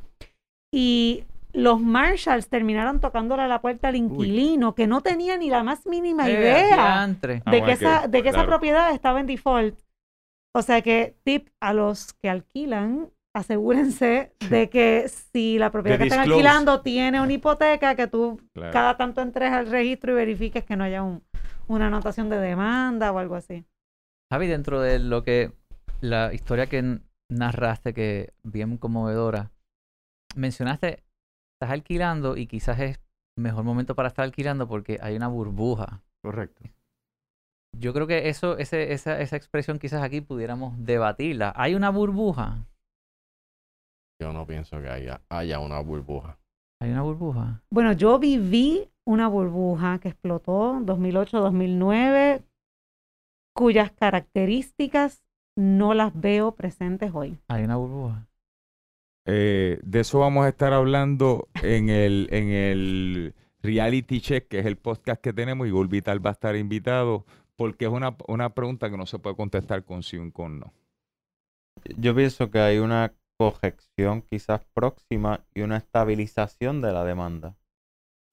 y 0.72 1.26
los 1.58 1.82
Marshalls 1.82 2.48
terminaron 2.50 3.00
tocándole 3.00 3.42
a 3.44 3.48
la 3.48 3.62
puerta 3.62 3.88
al 3.90 3.96
inquilino 3.96 4.76
que 4.76 4.88
no 4.88 5.02
tenía 5.02 5.38
ni 5.38 5.50
la 5.50 5.64
más 5.64 5.86
mínima 5.86 6.28
Eh, 6.30 6.34
idea. 6.34 7.04
Ah, 7.04 7.08
de 7.08 7.42
bueno, 7.46 7.66
que 7.66 7.72
es 7.74 7.80
que- 7.80 7.86
esa, 7.86 8.08
de 8.08 8.24
que 8.24 8.30
esa 8.30 8.46
propiedad 8.46 8.92
estaba 8.94 9.20
en 9.20 9.26
default. 9.26 9.80
O 10.56 10.62
sea 10.62 10.82
que 10.82 11.16
tip 11.24 11.50
a 11.60 11.74
los 11.74 12.14
que 12.14 12.30
alquilan, 12.30 13.10
asegúrense 13.36 14.34
de 14.50 14.70
que 14.70 15.08
si 15.10 15.58
la 15.60 15.72
propiedad 15.72 15.98
que 15.98 16.06
están 16.06 16.22
alquilando 16.22 16.82
tiene 16.82 17.22
una 17.22 17.34
hipoteca, 17.34 17.96
que 17.96 18.08
tú 18.08 18.40
Claro. 18.54 18.72
cada 18.74 18.98
tanto 18.98 19.22
entres 19.22 19.52
al 19.52 19.68
registro 19.70 20.12
y 20.14 20.16
verifiques 20.16 20.64
que 20.64 20.76
no 20.76 20.84
haya 20.84 21.04
un- 21.04 21.24
una 21.68 21.88
anotación 21.88 22.30
de 22.30 22.40
demanda 22.40 23.12
o 23.12 23.20
algo 23.20 23.36
así. 23.36 23.66
Javi, 24.32 24.48
dentro 24.48 24.80
de 24.82 25.00
lo 25.00 25.24
que 25.24 25.52
la 26.02 26.34
historia 26.34 26.68
que 26.68 27.00
narraste, 27.30 27.94
que 27.94 28.34
bien 28.44 28.78
conmovedora, 28.78 29.52
mencionaste, 30.36 31.04
estás 31.58 31.72
alquilando 31.72 32.38
y 32.38 32.46
quizás 32.46 32.80
es 32.80 33.00
mejor 33.36 33.64
momento 33.64 33.96
para 33.96 34.10
estar 34.10 34.24
alquilando 34.24 34.68
porque 34.68 35.00
hay 35.02 35.16
una 35.16 35.28
burbuja. 35.28 36.04
Correcto. 36.24 36.64
Yo 37.76 37.94
creo 37.94 38.08
que 38.08 38.30
eso, 38.30 38.58
ese, 38.58 38.94
esa, 38.94 39.20
esa 39.20 39.36
expresión 39.36 39.80
quizás 39.80 40.04
aquí 40.04 40.22
pudiéramos 40.22 40.74
debatirla. 40.84 41.54
¿Hay 41.56 41.76
una 41.76 41.90
burbuja? 41.90 42.66
Yo 44.22 44.34
no 44.34 44.46
pienso 44.46 44.80
que 44.82 44.90
haya, 44.90 45.22
haya 45.30 45.60
una 45.60 45.80
burbuja. 45.80 46.38
Hay 46.80 46.92
una 46.92 47.02
burbuja. 47.02 47.62
Bueno, 47.72 47.92
yo 47.94 48.20
viví 48.20 48.90
una 49.06 49.28
burbuja 49.28 50.00
que 50.00 50.10
explotó 50.10 50.80
2008-2009, 50.82 52.44
cuyas 53.56 53.92
características 53.92 55.24
no 55.56 55.96
las 55.96 56.20
veo 56.20 56.54
presentes 56.54 57.12
hoy. 57.14 57.40
Hay 57.48 57.64
una 57.64 57.78
burbuja. 57.78 58.28
Eh, 59.28 59.80
de 59.84 60.00
eso 60.00 60.20
vamos 60.20 60.46
a 60.46 60.50
estar 60.50 60.72
hablando 60.72 61.50
en 61.62 61.90
el, 61.90 62.30
en 62.32 62.48
el 62.50 63.36
Reality 63.62 64.22
Check, 64.22 64.48
que 64.48 64.60
es 64.60 64.66
el 64.66 64.78
podcast 64.78 65.22
que 65.22 65.34
tenemos, 65.34 65.68
y 65.68 65.72
Vital 65.72 66.26
va 66.26 66.30
a 66.30 66.34
estar 66.34 66.56
invitado, 66.56 67.26
porque 67.58 67.86
es 67.86 67.92
una, 67.92 68.16
una 68.28 68.54
pregunta 68.54 68.90
que 68.90 68.98
no 68.98 69.06
se 69.06 69.20
puede 69.20 69.36
contestar 69.36 69.84
con 69.84 70.02
sí 70.02 70.18
o 70.18 70.32
con 70.32 70.60
no. 70.62 70.74
Yo 71.98 72.16
pienso 72.16 72.50
que 72.50 72.60
hay 72.60 72.78
una 72.80 73.14
corrección 73.38 74.22
quizás 74.22 74.66
próxima 74.74 75.42
y 75.54 75.62
una 75.62 75.78
estabilización 75.78 76.82
de 76.82 76.94
la 76.94 77.04
demanda. 77.04 77.56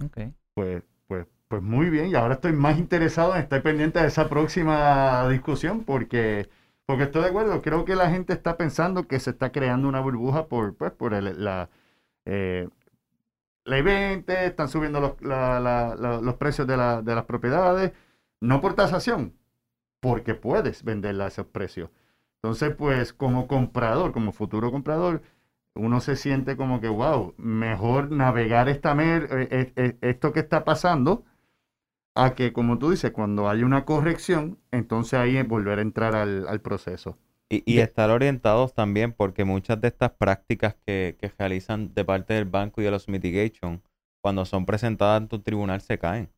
Ok. 0.03 0.19
Pues, 0.55 0.83
pues, 1.09 1.27
pues 1.49 1.63
muy 1.63 1.91
bien, 1.91 2.09
y 2.09 2.15
ahora 2.15 2.35
estoy 2.35 2.53
más 2.53 2.79
interesado 2.79 3.35
en 3.35 3.43
estar 3.43 3.63
pendiente 3.63 4.01
de 4.01 4.07
esa 4.07 4.29
próxima 4.29 5.29
discusión 5.29 5.83
porque, 5.83 6.49
porque 6.87 7.05
estoy 7.05 7.23
de 7.23 7.29
acuerdo, 7.29 7.63
creo 7.63 7.85
que 7.85 7.97
la 7.97 8.11
gente 8.11 8.33
está 8.33 8.57
pensando 8.57 9.09
que 9.09 9.21
se 9.21 9.31
está 9.31 9.53
creando 9.53 9.89
una 9.89 10.01
burbuja 10.01 10.49
por, 10.49 10.77
pues, 10.77 10.93
por 10.93 11.15
el- 11.15 11.43
la, 11.45 11.71
eh, 12.27 12.69
ley 13.65 13.83
20, 13.83 14.47
están 14.47 14.69
subiendo 14.69 15.01
los, 15.01 15.15
los 16.23 16.35
precios 16.37 16.67
de, 16.67 16.77
de 17.03 17.15
las 17.15 17.25
propiedades, 17.25 17.93
no 18.41 18.61
por 18.61 18.75
tasación, 18.75 19.35
porque 20.01 20.35
puedes 20.35 20.85
venderla 20.85 21.27
a 21.27 21.29
esos 21.29 21.47
precios. 21.47 21.91
Entonces, 22.43 22.75
pues 22.77 23.13
como 23.13 23.49
comprador, 23.49 24.13
como 24.13 24.33
futuro 24.33 24.71
comprador, 24.73 25.23
uno 25.75 26.01
se 26.01 26.17
siente 26.17 26.57
como 26.57 26.81
que, 26.81 26.89
wow, 26.89 27.35
mejor 27.39 28.11
navegar 28.13 28.69
esta 28.69 28.95
mer 28.95 29.29
eh, 29.33 29.49
eh, 29.51 29.73
eh, 29.77 29.99
esto 30.03 30.33
que 30.33 30.41
está 30.41 30.65
pasando 30.65 31.25
a 32.15 32.35
que, 32.35 32.53
como 32.53 32.79
tú 32.79 32.91
dices, 32.91 33.13
cuando 33.13 33.49
hay 33.49 33.63
una 33.63 33.85
corrección, 33.85 34.59
entonces 34.71 35.15
ahí 35.19 35.37
es 35.37 35.47
volver 35.49 35.79
a 35.79 35.83
entrar 35.83 36.15
al, 36.17 36.47
al 36.49 36.61
proceso. 36.61 37.19
Y, 37.51 37.63
y 37.71 37.79
estar 37.81 38.11
orientados 38.11 38.75
también 38.75 39.13
porque 39.13 39.45
muchas 39.45 39.81
de 39.81 39.89
estas 39.89 40.13
prácticas 40.13 40.77
que, 40.87 41.17
que 41.21 41.29
realizan 41.39 41.93
de 41.95 42.05
parte 42.05 42.35
del 42.35 42.47
banco 42.47 42.81
y 42.81 42.85
de 42.85 42.91
los 42.91 43.09
mitigation, 43.09 43.83
cuando 44.23 44.45
son 44.45 44.67
presentadas 44.67 45.19
ante 45.19 45.37
un 45.37 45.43
tribunal, 45.43 45.81
se 45.81 45.99
caen. 45.99 46.31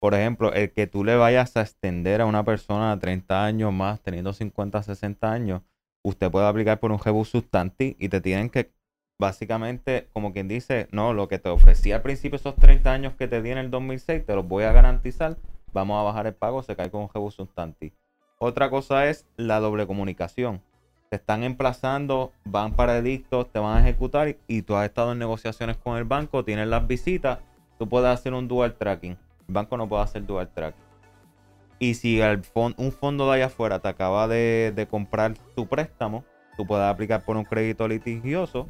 Por 0.00 0.14
ejemplo, 0.14 0.52
el 0.52 0.72
que 0.72 0.86
tú 0.86 1.04
le 1.04 1.16
vayas 1.16 1.56
a 1.56 1.62
extender 1.62 2.20
a 2.20 2.26
una 2.26 2.44
persona 2.44 2.94
de 2.94 3.00
30 3.00 3.44
años 3.44 3.72
más, 3.72 4.00
teniendo 4.02 4.32
50, 4.32 4.82
60 4.82 5.32
años, 5.32 5.62
usted 6.04 6.30
puede 6.30 6.46
aplicar 6.46 6.80
por 6.80 6.92
un 6.92 6.98
rebus 6.98 7.30
substanti 7.30 7.96
y 7.98 8.08
te 8.08 8.20
tienen 8.20 8.50
que, 8.50 8.72
básicamente, 9.20 10.08
como 10.14 10.32
quien 10.32 10.48
dice, 10.48 10.88
no, 10.90 11.12
lo 11.12 11.28
que 11.28 11.38
te 11.38 11.50
ofrecí 11.50 11.92
al 11.92 12.00
principio, 12.00 12.36
esos 12.36 12.56
30 12.56 12.90
años 12.90 13.12
que 13.16 13.28
te 13.28 13.42
di 13.42 13.50
en 13.50 13.58
el 13.58 13.70
2006, 13.70 14.24
te 14.24 14.34
los 14.34 14.48
voy 14.48 14.64
a 14.64 14.72
garantizar, 14.72 15.36
vamos 15.72 16.00
a 16.00 16.02
bajar 16.02 16.26
el 16.26 16.34
pago, 16.34 16.62
se 16.62 16.74
cae 16.74 16.90
con 16.90 17.02
un 17.02 17.10
rebus 17.12 17.34
substanti. 17.34 17.92
Otra 18.38 18.70
cosa 18.70 19.06
es 19.06 19.26
la 19.36 19.60
doble 19.60 19.86
comunicación. 19.86 20.62
Te 21.10 21.16
están 21.16 21.44
emplazando, 21.44 22.32
van 22.44 22.72
para 22.72 22.96
edictos, 22.96 23.52
te 23.52 23.58
van 23.58 23.76
a 23.76 23.80
ejecutar 23.80 24.36
y, 24.48 24.62
tú 24.62 24.74
has 24.74 24.86
estado 24.86 25.12
en 25.12 25.18
negociaciones 25.18 25.76
con 25.76 25.98
el 25.98 26.04
banco, 26.04 26.42
tienes 26.42 26.68
las 26.68 26.86
visitas, 26.86 27.40
tú 27.78 27.86
puedes 27.88 28.08
hacer 28.08 28.32
un 28.32 28.48
dual 28.48 28.74
tracking. 28.74 29.18
El 29.48 29.54
banco 29.54 29.76
no 29.76 29.86
puede 29.86 30.02
hacer 30.02 30.24
dual 30.24 30.48
tracking. 30.48 30.82
Y 31.78 31.94
si 31.94 32.20
un 32.54 32.92
fondo 32.92 33.28
de 33.28 33.36
allá 33.36 33.46
afuera 33.46 33.80
te 33.80 33.88
acaba 33.88 34.28
de, 34.28 34.72
de 34.74 34.86
comprar 34.86 35.34
tu 35.54 35.66
préstamo, 35.66 36.24
tú 36.56 36.66
puedes 36.66 36.86
aplicar 36.86 37.22
por 37.22 37.36
un 37.36 37.44
crédito 37.44 37.86
litigioso 37.86 38.66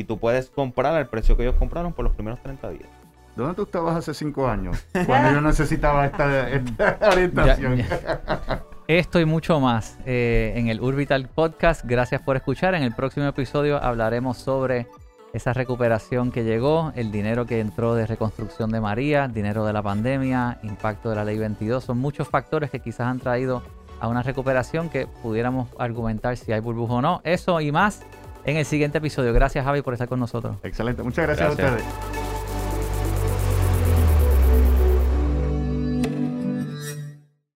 y 0.00 0.04
tú 0.04 0.18
puedes 0.18 0.50
comprar 0.50 0.94
al 0.94 1.08
precio 1.08 1.36
que 1.36 1.42
ellos 1.44 1.56
compraron 1.58 1.92
por 1.92 2.04
los 2.04 2.14
primeros 2.14 2.42
30 2.42 2.70
días. 2.70 2.88
¿Dónde 3.36 3.54
tú 3.54 3.62
estabas 3.62 3.96
hace 3.96 4.12
cinco 4.14 4.48
años? 4.48 4.84
Cuando 5.06 5.30
yo 5.32 5.40
necesitaba 5.40 6.04
esta, 6.06 6.50
esta 6.50 6.98
orientación. 7.12 7.76
Ya- 7.76 8.62
Esto 8.88 9.20
y 9.20 9.24
mucho 9.24 9.60
más 9.60 9.98
eh, 10.04 10.52
en 10.56 10.68
el 10.68 10.80
Urbital 10.80 11.28
Podcast. 11.28 11.84
Gracias 11.84 12.20
por 12.22 12.36
escuchar. 12.36 12.74
En 12.74 12.82
el 12.82 12.92
próximo 12.94 13.26
episodio 13.26 13.82
hablaremos 13.82 14.36
sobre 14.38 14.88
esa 15.32 15.52
recuperación 15.52 16.32
que 16.32 16.42
llegó, 16.42 16.92
el 16.96 17.12
dinero 17.12 17.46
que 17.46 17.60
entró 17.60 17.94
de 17.94 18.04
reconstrucción 18.06 18.70
de 18.72 18.80
María, 18.80 19.28
dinero 19.28 19.64
de 19.64 19.72
la 19.72 19.82
pandemia, 19.82 20.58
impacto 20.64 21.08
de 21.10 21.14
la 21.16 21.24
ley 21.24 21.38
22. 21.38 21.84
Son 21.84 21.98
muchos 21.98 22.26
factores 22.28 22.68
que 22.70 22.80
quizás 22.80 23.06
han 23.06 23.20
traído 23.20 23.62
a 24.00 24.08
una 24.08 24.24
recuperación 24.24 24.88
que 24.88 25.06
pudiéramos 25.06 25.68
argumentar 25.78 26.36
si 26.36 26.50
hay 26.52 26.58
burbuja 26.60 26.94
o 26.94 27.00
no. 27.02 27.20
Eso 27.22 27.60
y 27.60 27.70
más 27.70 28.02
en 28.44 28.56
el 28.56 28.64
siguiente 28.64 28.98
episodio. 28.98 29.32
Gracias 29.32 29.64
Javi 29.64 29.82
por 29.82 29.92
estar 29.94 30.08
con 30.08 30.20
nosotros. 30.20 30.56
Excelente, 30.62 31.02
muchas 31.02 31.26
gracias, 31.26 31.50
a 31.50 31.54
Gracias. 31.54 31.82
ustedes. 31.82 32.29